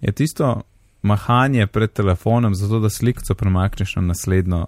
[0.00, 0.54] Je tisto
[1.02, 4.66] mahanje pred telefonom, zato da sliko premakneš na naslednjo.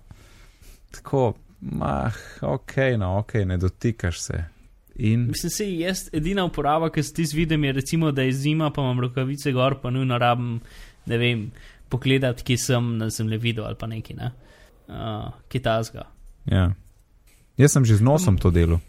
[0.90, 4.44] Tako, mah, ok, no, ok, ne dotikaš se.
[4.94, 5.26] In...
[5.26, 8.82] Mislim, se jaz edina uporaba, ki se ti zvidim, je recimo, da je zima, pa
[8.82, 10.60] imam rokavice gor, pa nujno rabim,
[11.06, 11.50] ne vem,
[11.88, 14.30] pogledati, ki sem na zemljevidu ali pa neki, ne,
[14.88, 16.04] uh, kitazga.
[16.46, 16.72] Ja.
[17.56, 18.80] Jaz sem že z nosom to delo.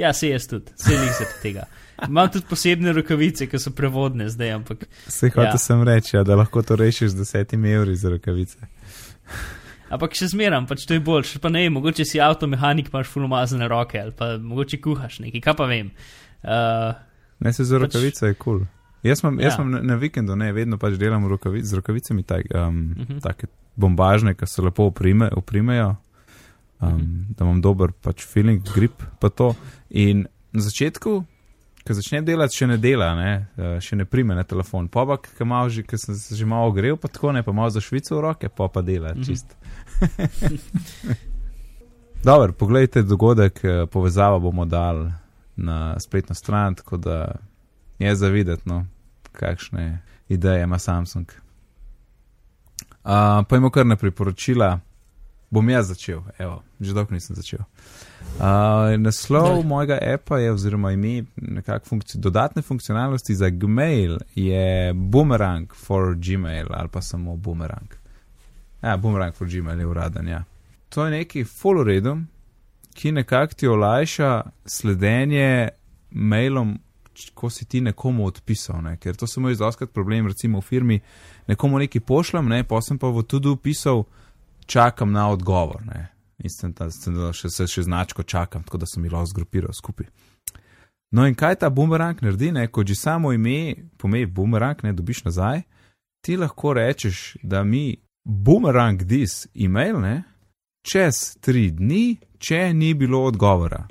[0.00, 1.66] Ja, se jaz tudi, se jih za tega.
[2.08, 4.86] Imam tudi posebne rokavice, ki so prevodne zdaj, ampak.
[5.06, 5.58] Se hoče ja.
[5.60, 8.70] sem reči, ja, da lahko to rešiš z desetimi evri za rokavice.
[9.90, 11.42] Ampak še zmeram, pač to je boljše.
[11.42, 15.66] Pa ne, mogoče si avtomehanik, imaš fulumazane roke ali pa mogoče kuhaš nekaj, kaj pa
[15.66, 15.90] vem.
[16.40, 16.94] Uh,
[17.42, 18.62] ne, se za pač, rokavice je kul.
[18.62, 18.68] Cool.
[19.02, 19.50] Jaz imam ja.
[19.64, 23.12] na, na vikendu, ne, vedno pač delam rokavic, z rokavicami, tak, um, uh mhm.
[23.12, 23.22] -huh.
[23.24, 25.96] take bombažne, ki se lepo oprime, oprimejo,
[26.80, 27.34] um, mhm.
[27.36, 29.54] da imam dober pač feeling, grip pa to.
[29.90, 31.24] In na začetku,
[31.86, 34.88] ko začnem delati, še ne dela, ne, uh, še ne prime na telefon.
[34.88, 38.16] Pa pa, ki sem se že malo ogrel, pa tako ne, pa malo za švico
[38.16, 39.20] v roke, pa pa dela, mhm.
[39.20, 39.26] -huh.
[39.26, 39.56] čist.
[42.24, 45.12] Dobro, poglejte dogodek, eh, povezavo bomo dali
[45.56, 47.36] na spletno stran, tako da
[47.98, 48.86] je za videti, no,
[49.32, 51.26] kakšne ideje ima Samsung.
[53.04, 54.80] Uh, pa imamo kar ne priporočila,
[55.50, 57.60] bom jaz začel, evo, že dolgo nisem začel.
[58.38, 59.64] Uh, naslov Daj.
[59.66, 66.66] mojega appa je, oziroma ime, nekakšne funkci dodatne funkcionalnosti za Gmail je Boomerang for Gmail
[66.70, 67.90] ali pa samo Boomerang.
[68.82, 70.28] Ja, boomerang for Gmail je uraden.
[70.28, 70.44] Ja.
[70.88, 72.16] To je neki full redu,
[72.94, 75.68] ki nekako ti olajša sledenje
[76.10, 76.78] mailom,
[77.34, 78.82] ko si ti nekomu odpisal.
[78.82, 78.96] Ne?
[78.96, 81.00] Ker to se moj izoskrat problem, recimo v firmi,
[81.46, 82.64] nekomu nekaj pošljem, ne?
[82.64, 84.04] pa sem pa v tudi upisal,
[84.70, 85.82] čakam na odgovor.
[85.86, 86.08] Ne?
[86.38, 86.92] In sem tam
[87.34, 90.06] še, še značko čakam, tako da sem jih lahko zgrupiral skupaj.
[91.10, 92.68] No in kaj ta boomerang naredi, ne?
[92.70, 95.64] ko že samo ime pomeni boomerang, ne dobiš nazaj,
[96.22, 100.22] ti lahko rečeš, da mi boomerang this email, ne,
[100.86, 103.88] čez tri dni, če ni bilo odgovora.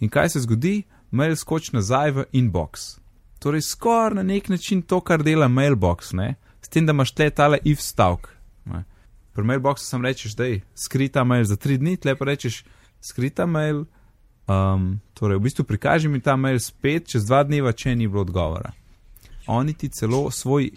[0.00, 0.82] In kaj se zgodi?
[1.10, 3.00] Mail skoči nazaj v inbox.
[3.42, 6.36] Torej, skoraj na nek način to, kar dela mailbox, ne?
[6.62, 8.28] s tem, da imaš tle tale if stavek.
[9.40, 12.60] Pri mailboxu sem rečeš, da je skrita mail za tri dni, tle pa rečeš
[13.00, 13.86] skrita mail.
[14.44, 18.20] Um, torej, v bistvu prikaži mi ta mail spet čez dva dneva, če ni bilo
[18.20, 18.74] odgovora.
[19.48, 20.68] Oni ti celo svoj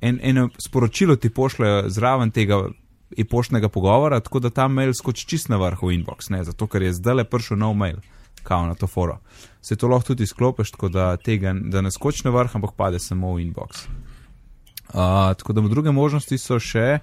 [0.00, 2.58] en, eno sporočilo ti pošljajo zraven tega
[3.16, 6.82] e-poštnega pogovora, tako da ta mail skoči čist na vrh v inbox, ne, zato ker
[6.82, 8.00] je zdaj le prišel nov mail,
[8.42, 9.20] kao na to foro.
[9.62, 12.98] Se to lahko tudi sklopiš, tako da tega da ne skoči na vrh, ampak pade
[12.98, 13.86] samo v inbox.
[14.88, 16.98] Uh, tako da druge možnosti so še,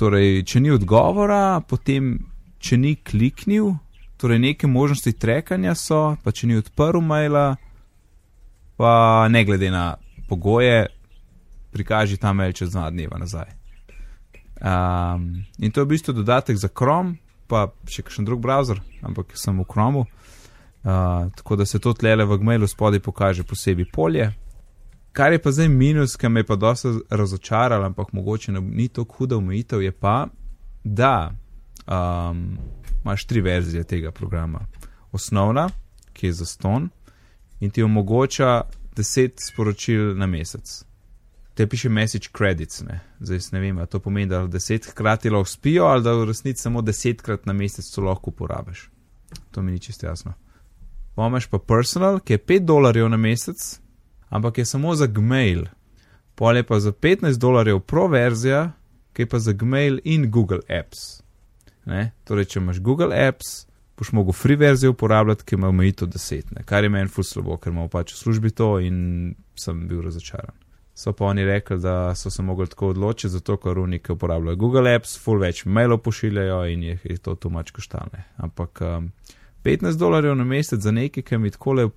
[0.00, 2.14] torej, če ni odgovora, potem,
[2.60, 3.74] če ni kliknil,
[4.20, 7.54] torej neke možnosti trekanja so, pa če ni odprl maila,
[8.80, 8.92] pa
[9.28, 9.94] ne glede na
[10.28, 10.88] pogoje,
[11.74, 13.52] prikaži ta mail čez dva dneva nazaj.
[14.60, 17.16] Um, in to je v bistvu dodatek za Chrome,
[17.48, 20.06] pa še kakšen drug browser, ampak sem v Chromu.
[20.80, 24.30] Uh, tako da se to tlele v Gmailu spodaj pokaže posebej polje.
[25.12, 29.16] Kar je pa zdaj minus, ki me je pa dosta razočaral, ampak mogoče ni tako
[29.16, 30.26] huda omejitev, je pa,
[30.84, 31.32] da
[31.86, 32.58] um,
[33.04, 34.66] imaš tri verzije tega programa.
[35.12, 35.68] Osnovna,
[36.12, 36.88] ki je za ston
[37.60, 38.62] in ti omogoča
[38.96, 40.90] 10 sporočil na mesec
[41.60, 42.80] te piše message credits.
[42.80, 43.00] Ne?
[43.20, 47.46] Zdaj ne vem, to pomeni, da desetkrat lahko spijo ali da v resnici samo desetkrat
[47.46, 48.90] na mesec to lahko uporabiš.
[49.50, 50.32] To mi ni čisto jasno.
[51.14, 53.79] Pomaž pa personal, ki je 5 dolarjev na mesec,
[54.30, 55.66] ampak je samo za Gmail.
[56.34, 58.70] Pol je pa za 15 dolarjev pro verzija,
[59.12, 61.20] ki je pa za Gmail in Google Apps.
[61.84, 62.12] Ne?
[62.24, 63.66] Torej, če imaš Google Apps,
[63.98, 66.64] boš mogel free verzijo uporabljati, ki ima omejitev 10, ne?
[66.64, 70.56] kar je meni fus slabo, ker imamo pač v službi to in sem bil razočaran
[71.00, 74.94] so pa oni rekli, da so se mogli tako odločiti, zato ker unike uporabljajo Google
[74.94, 78.24] Apps, full več mailov pošiljajo in jih je to tumač koštane.
[78.36, 79.06] Ampak um,
[79.64, 81.88] 15 dolarjev na mesec za nekaj, ki mi tako le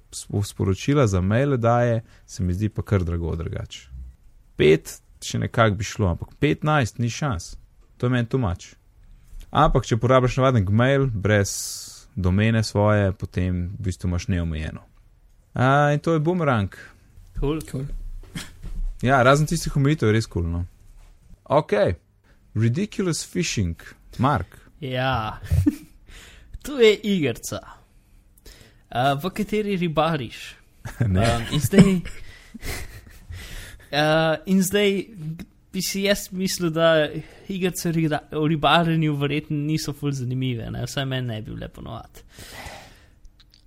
[0.44, 3.90] sporočila za maile daje, se mi zdi pa kar drago drugače.
[4.58, 7.56] 5 še nekako bi šlo, ampak 15 ni šans,
[7.98, 8.74] to je meni tumač.
[9.52, 11.52] Ampak če uporabljaš navaden Gmail brez
[12.16, 14.82] domene svoje, potem v bistvu imaš neomejeno.
[15.54, 16.76] Uh, in to je boomerang.
[17.40, 17.86] Cool, cool.
[19.04, 20.64] Ja, razen tistih omejitev je res kulno.
[21.44, 21.74] Ok,
[22.56, 23.76] Ridiculous fishing,
[24.18, 24.58] Mark.
[24.80, 25.40] Ja,
[26.64, 27.60] to je igrica,
[28.90, 30.56] uh, v kateri ribariš.
[31.00, 31.18] Um,
[31.52, 31.96] in zdaj,
[33.92, 35.06] uh, in zdaj
[35.74, 37.08] bi si jaz mislil, da
[37.48, 37.92] igrice
[38.32, 40.84] o ribarjenju verjetno niso fully zanimive, ne?
[40.86, 42.26] vsaj meni ne bi bile ponovadi.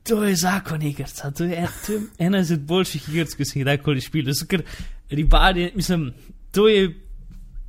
[0.07, 3.65] To je zakon igrica, to je, to je ena izmed boljših igric, ki sem jih
[3.65, 4.31] kdajkoli špil.
[4.49, 4.63] Ker
[5.11, 6.13] ribarje, mislim,
[6.53, 6.87] to je.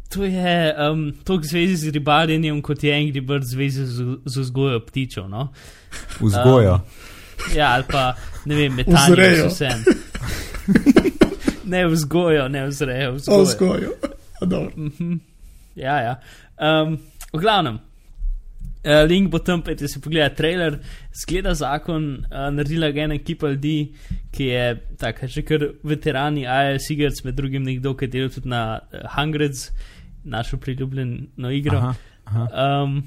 [0.10, 4.80] To je um, toliko zvezi z ribarjenjem, kot je Angry Bird zvezi z, z vzgojo
[4.80, 5.28] ptičev.
[5.30, 5.50] No?
[6.20, 6.80] Vzgoja.
[7.56, 8.14] Ja, ali pa
[8.46, 9.84] ne vem, metanje vsem.
[11.74, 13.44] ne vzgojo, ne vzrejo, O vzgojo.
[13.44, 13.92] vzgoju.
[14.42, 14.72] A, dobro.
[14.78, 15.20] Mhm.
[15.76, 16.20] Ja, ja.
[16.58, 16.98] Um,
[17.34, 17.76] v glavnem,
[18.86, 20.80] uh, link bo tam, pejte si pogledati trailer.
[21.14, 23.92] Zgleda zakon, uh, naredila ga ena ekipa ljudi,
[24.32, 24.66] ki je
[24.98, 29.06] tako, že kar veterani IS igrc, med drugim nekdo, ki je delal tudi na uh,
[29.18, 29.70] Hungreds,
[30.28, 31.78] našo priljubljeno igro.
[31.78, 31.94] Aha,
[32.26, 32.48] aha.
[32.84, 33.04] Um,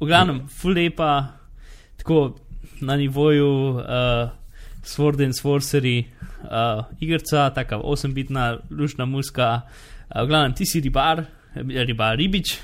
[0.00, 1.38] v glavnem, full lepa,
[1.96, 2.36] tako
[2.80, 3.82] na nivoju uh,
[4.84, 6.04] Sword and Sorcery,
[6.44, 9.60] uh, igrica, taka 8-bitna, lušna muska.
[10.10, 11.24] Uh, v glavnem, ti si ribar,
[11.56, 12.58] ribar, ribič.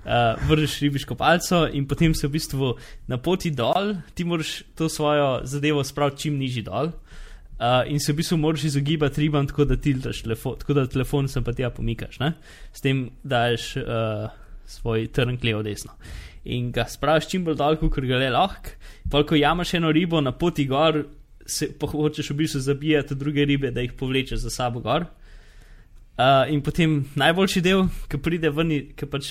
[0.00, 2.72] Uh, vržeš ribiško palco, in potem se v bistvu
[3.06, 6.88] na poti dol, ti moraš to svojo zadevo spraviti čim nižji dol.
[6.88, 7.09] Uh,
[7.86, 11.44] in se v bistvu moraš izogibati ribam, tako da tiltaš telefon, tako da telefon sem
[11.44, 12.32] pa tja pomikaš, ne?
[12.72, 14.30] s tem daš uh,
[14.66, 15.92] svoj trnk levo desno.
[16.44, 18.76] In ga spraviš čim bolj dol, kot ga le lahko.
[19.28, 21.02] Ko jamaš eno ribo na poti gor,
[21.46, 25.04] se pa hočeš v bistvu zabijati druge ribe, da jih povlečeš za sabo gor.
[26.20, 29.30] Uh, in potem najboljši del, ki pride ven, ki pač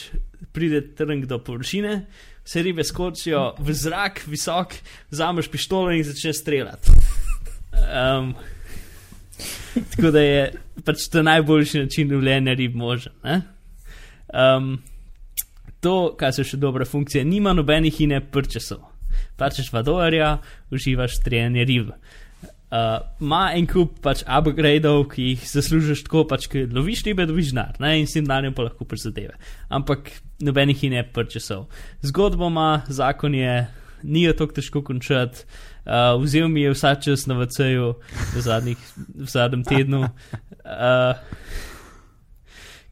[0.54, 2.00] pride trnk do površine,
[2.46, 4.74] vse ribe skočijo v zrak, visok,
[5.12, 6.99] vzameš pištolo in začneš streljati.
[7.74, 8.34] Um,
[9.96, 10.52] tako da je
[10.86, 13.14] pač to najboljši način lovljenja rib možen.
[13.24, 13.42] ne.
[14.34, 14.78] Um,
[15.80, 18.84] to, kar so še dobre funkcije, nima nobenih ine prčesov.
[19.40, 20.38] Plačeš 2 dolarja,
[20.72, 21.94] uživaš trenje rib.
[22.70, 27.54] Uh, Ma en kup pač upgradeov, ki jih zaslužiš tako, pač, ki loviš ribe, dobiš
[27.56, 29.40] denar, ne, in s tem denarjem pa lahko prizadeve.
[29.74, 30.12] Ampak
[30.46, 31.66] nobenih ine prčesov.
[32.06, 33.56] Zgodbo ima, zakon je,
[34.04, 35.46] ni jo tako težko končati.
[35.86, 37.94] Uh, vzel mi je vsak čas na VC-ju
[38.36, 40.04] v, zadnjih- v zadnjem tednu.
[40.66, 41.18] Uh,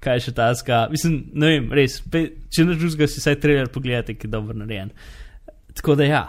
[0.03, 0.87] kaj še taska.
[0.93, 4.55] Mislim, ne vem, res, pe, če ne drugega si vsaj trailer pogledate, ki je dobro
[4.57, 4.91] narejen.
[5.77, 6.21] Tako da ja,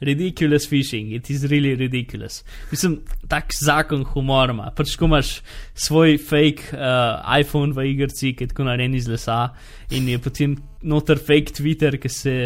[0.00, 2.40] ridiculous fishing, it is really ridiculous.
[2.72, 4.70] Mislim, tak zakon humor ima.
[4.76, 5.38] Pač ko imaš
[5.74, 9.50] svoj fake uh, iPhone v igrci, ki je tako narejen iz lesa
[9.92, 12.36] in je potem noter fake Twitter, ki se.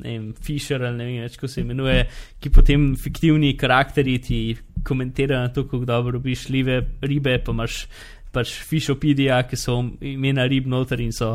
[0.00, 2.06] Vem, Fisher ali ne vem več, kako se imenuje,
[2.40, 4.38] ki potem fiktivni karakteri ti
[4.86, 7.84] komentirajo na to, kako dobro robiš ribe, ribe pa imaš
[8.32, 11.34] pač Fishopedija, ki so imena rib noter in so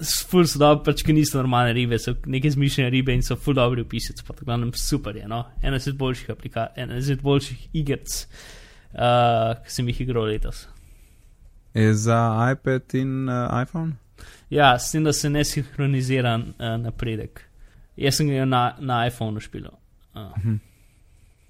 [0.00, 3.56] ful so dobro, pač ki niso normalne ribe, so neke zmišljene ribe in so ful
[3.58, 7.66] dobri opisati, pa tako nam super je, no, ena izmed boljših aplikacij, ena izmed boljših
[7.82, 8.14] igrc,
[8.94, 10.66] uh, ki sem jih igral letos.
[11.76, 12.22] Je za
[12.52, 14.01] iPad in uh, iPhone?
[14.52, 17.40] Ja, s tem, da se ne sinhronizira uh, napredek.
[17.96, 19.70] Jaz sem ga na, na iPhonu špil.
[20.14, 20.58] Uh,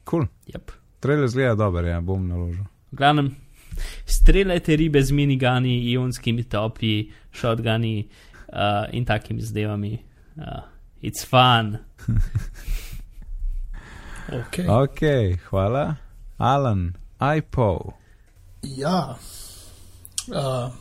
[0.07, 0.27] Cool.
[0.47, 0.71] yep.
[1.03, 2.63] Trailer zgleda dober, ja, bom naložil.
[2.93, 3.33] V glavnem,
[4.07, 8.05] streljajte ribe z minigani, ionskimi topi, shotguni
[8.53, 9.97] uh, in takimi zadevami.
[10.37, 10.63] Uh,
[11.03, 11.79] it's fun.
[14.33, 14.65] Okay.
[14.69, 15.01] Ok,
[15.51, 15.97] hvala.
[16.39, 16.95] Alan,
[17.37, 17.93] iPo.
[18.63, 19.17] Ja,
[20.31, 20.73] uh,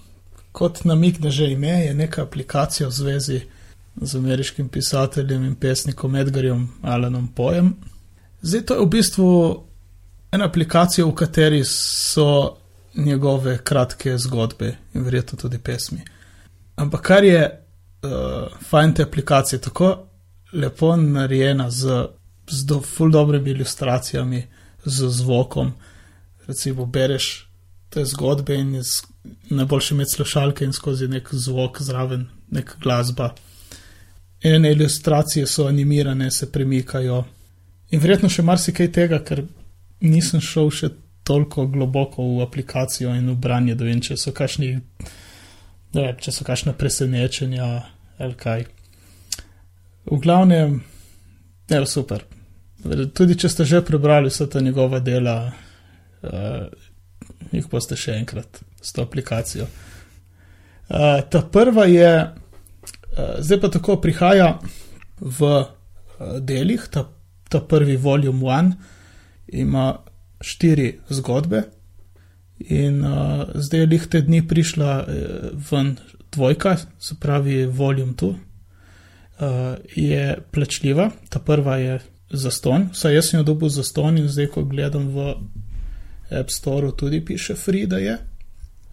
[0.52, 3.42] kot namigne že ime, je neka aplikacija v zvezi
[4.02, 7.76] z ameriškim pisateljem in pesnikom Edgarjem Alanom Pojem.
[8.42, 9.64] Zdaj to je v bistvu
[10.32, 12.58] ena aplikacija, v kateri so
[12.96, 16.02] njegove kratke zgodbe in verjetno tudi pesmi.
[16.76, 17.44] Ampak kar je
[18.04, 20.08] uh, fajn te aplikacije, tako
[20.54, 22.06] lepo narejena z,
[22.50, 24.48] z do, ful dobrimi ilustracijami,
[24.86, 25.74] z zvokom.
[26.48, 27.48] Recimo, bereš
[27.90, 29.11] te zgodbe in je z-
[29.50, 33.34] najboljše imeti slušalke in skozi nek zvok zraven, nek glasba.
[34.44, 37.24] Ene ilustracije so animirane, se premikajo.
[37.92, 39.44] In verjetno še marsikaj tega, ker
[40.02, 40.90] nisem šel še
[41.24, 44.72] toliko globoko v aplikacijo in v branje, da vem, če so kakšni,
[45.94, 47.68] ne vem, če so kakšne presenečenja
[48.22, 48.66] ali kaj.
[50.10, 50.80] V glavnem,
[51.70, 52.26] je super.
[53.14, 55.52] Tudi če ste že prebrali vse ta njegova dela,
[56.24, 56.66] uh,
[57.52, 59.68] jih boste še enkrat s to aplikacijo.
[60.92, 64.54] Uh, ta prva je, uh, zdaj pa tako prihaja
[65.20, 65.68] v uh,
[66.40, 67.06] delih, ta,
[67.50, 68.76] ta prvi volume one
[69.52, 69.94] ima
[70.42, 71.64] štiri zgodbe
[72.70, 75.08] In uh, zdaj je lih te dni prišla uh,
[75.72, 75.96] ven
[76.32, 78.28] dvojka, se pravi Volume 2.
[78.28, 78.38] Uh,
[79.96, 82.00] je plačljiva, ta prva je
[82.30, 85.34] za ston, vsaj jaz sem jo dobil za ston in zdaj, ko gledam v
[86.32, 88.18] App Store, tudi piše free, da je.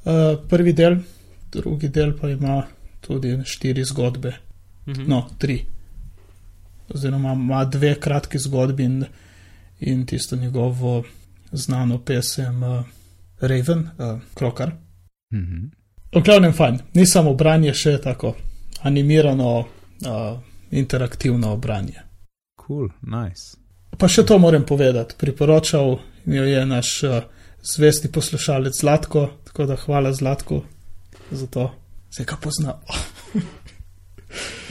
[0.05, 0.12] Uh,
[0.49, 0.97] prvi del,
[1.53, 2.62] drugi del pa ima
[3.01, 4.32] tudi štiri zgodbe,
[4.86, 5.05] Mhm.
[5.09, 5.64] no, tri.
[6.95, 9.05] Oziroma ima dve kratki zgodbi in,
[9.80, 11.05] in tisto njegovo
[11.53, 12.84] znano pesem uh,
[13.41, 14.72] Raven, uh, Krokar.
[15.34, 15.66] Mhm.
[16.14, 18.34] V glavnem fajn, ni samo branje, še tako
[18.82, 20.39] animirano, uh,
[20.70, 22.01] interaktivno branje.
[22.66, 23.57] Cool, nice.
[23.99, 25.99] Pa še to moram povedati, priporočal
[26.35, 27.22] jo je naš uh,
[27.62, 30.62] zvesti poslušalec Zlatko, tako da hvala Zlatku
[31.31, 31.74] za to,
[32.11, 32.74] se ga pozna.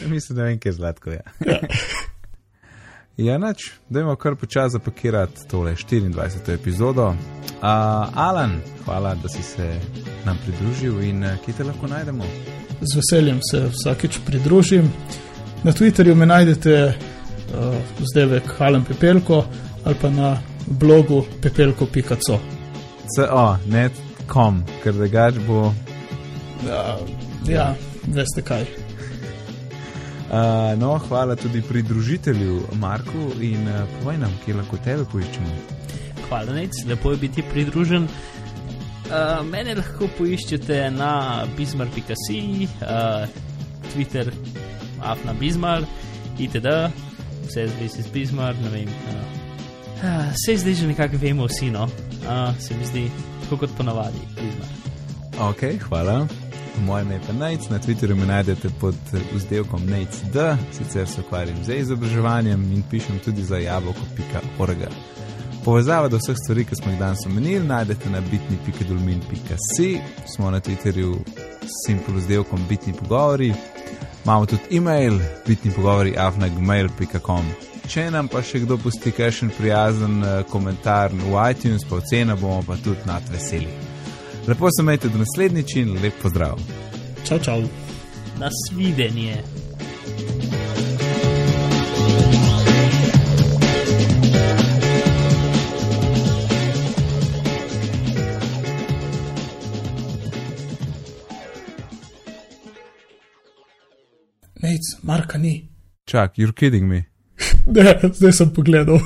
[0.06, 1.12] Mislim, da vem, kje je zlatko.
[1.12, 1.60] Ja, Ja.
[3.32, 6.54] ja nač, dajmo kar počasi zapakirati tole 24.
[6.54, 7.08] epizodo.
[7.08, 7.16] Uh,
[8.14, 9.80] Alan, hvala, da si se
[10.26, 12.24] nam pridružil in uh, kje te lahko najdemo.
[12.82, 14.92] Z veseljem se vsakeč pridružim.
[15.64, 17.76] Na Twitterju me najdete uh,
[18.14, 19.46] zdaj Halen Pepelko
[19.86, 20.38] ali pa na
[20.68, 22.40] blogu pepelko.co.
[23.16, 23.90] CO, ne
[24.28, 25.72] kom, ker drugač bo.
[26.68, 26.98] Ja,
[27.48, 27.68] ja,
[28.12, 28.68] veste kaj.
[30.28, 35.54] Uh, no, hvala tudi pridružitelju Marku in uh, povej nam, kje lahko tebe poiščemo.
[36.28, 38.10] Hvala, Nec, lepo je biti pridružen.
[39.08, 43.24] Uh, mene lahko poiščete na bismar.si, uh,
[43.94, 44.34] Twitter,
[45.00, 45.88] afna bismar,
[46.36, 46.76] itd.,
[47.48, 48.92] vse zvezi z bismar, ne vem.
[49.08, 49.47] Uh,
[50.04, 53.10] uh, se zdaj že nekako vemo vsi, no, uh, se mi zdi,
[53.44, 54.70] tako kot ponavadi, bismar.
[55.50, 56.28] Ok, hvala.
[56.86, 58.96] Moje ime je pa Najc, na Twitterju me najdete pod
[59.34, 60.38] vzdelkom NajcD,
[60.72, 64.78] sicer se ukvarjam z izobraževanjem in pišem tudi za jabolko.org.
[65.66, 70.00] Povezava do vseh stvari, ki smo jih danes omenili, najdete na bitni.dolmin.si,
[70.36, 71.18] smo na Twitterju
[71.62, 73.54] s simpel vzdelkom bitni pogovori,
[74.28, 77.46] imamo tudi e-mail bitni pogovori afnagmail.com.
[77.88, 82.60] Če nam pa še kdo pusti kakšen prijazen eh, komentar v iTunes, pa ocena bomo
[82.68, 83.72] pa tudi nad veseli.
[84.48, 86.60] Lepo se imejte do naslednjič in lep pozdrav.
[87.24, 87.64] Čau, čau.
[88.44, 89.40] Nasvidenje.
[104.78, 105.70] Nec, Marka ni.
[106.06, 107.06] Čak, you're kidding me.
[107.66, 109.02] Ne, zdaj sem pogledal.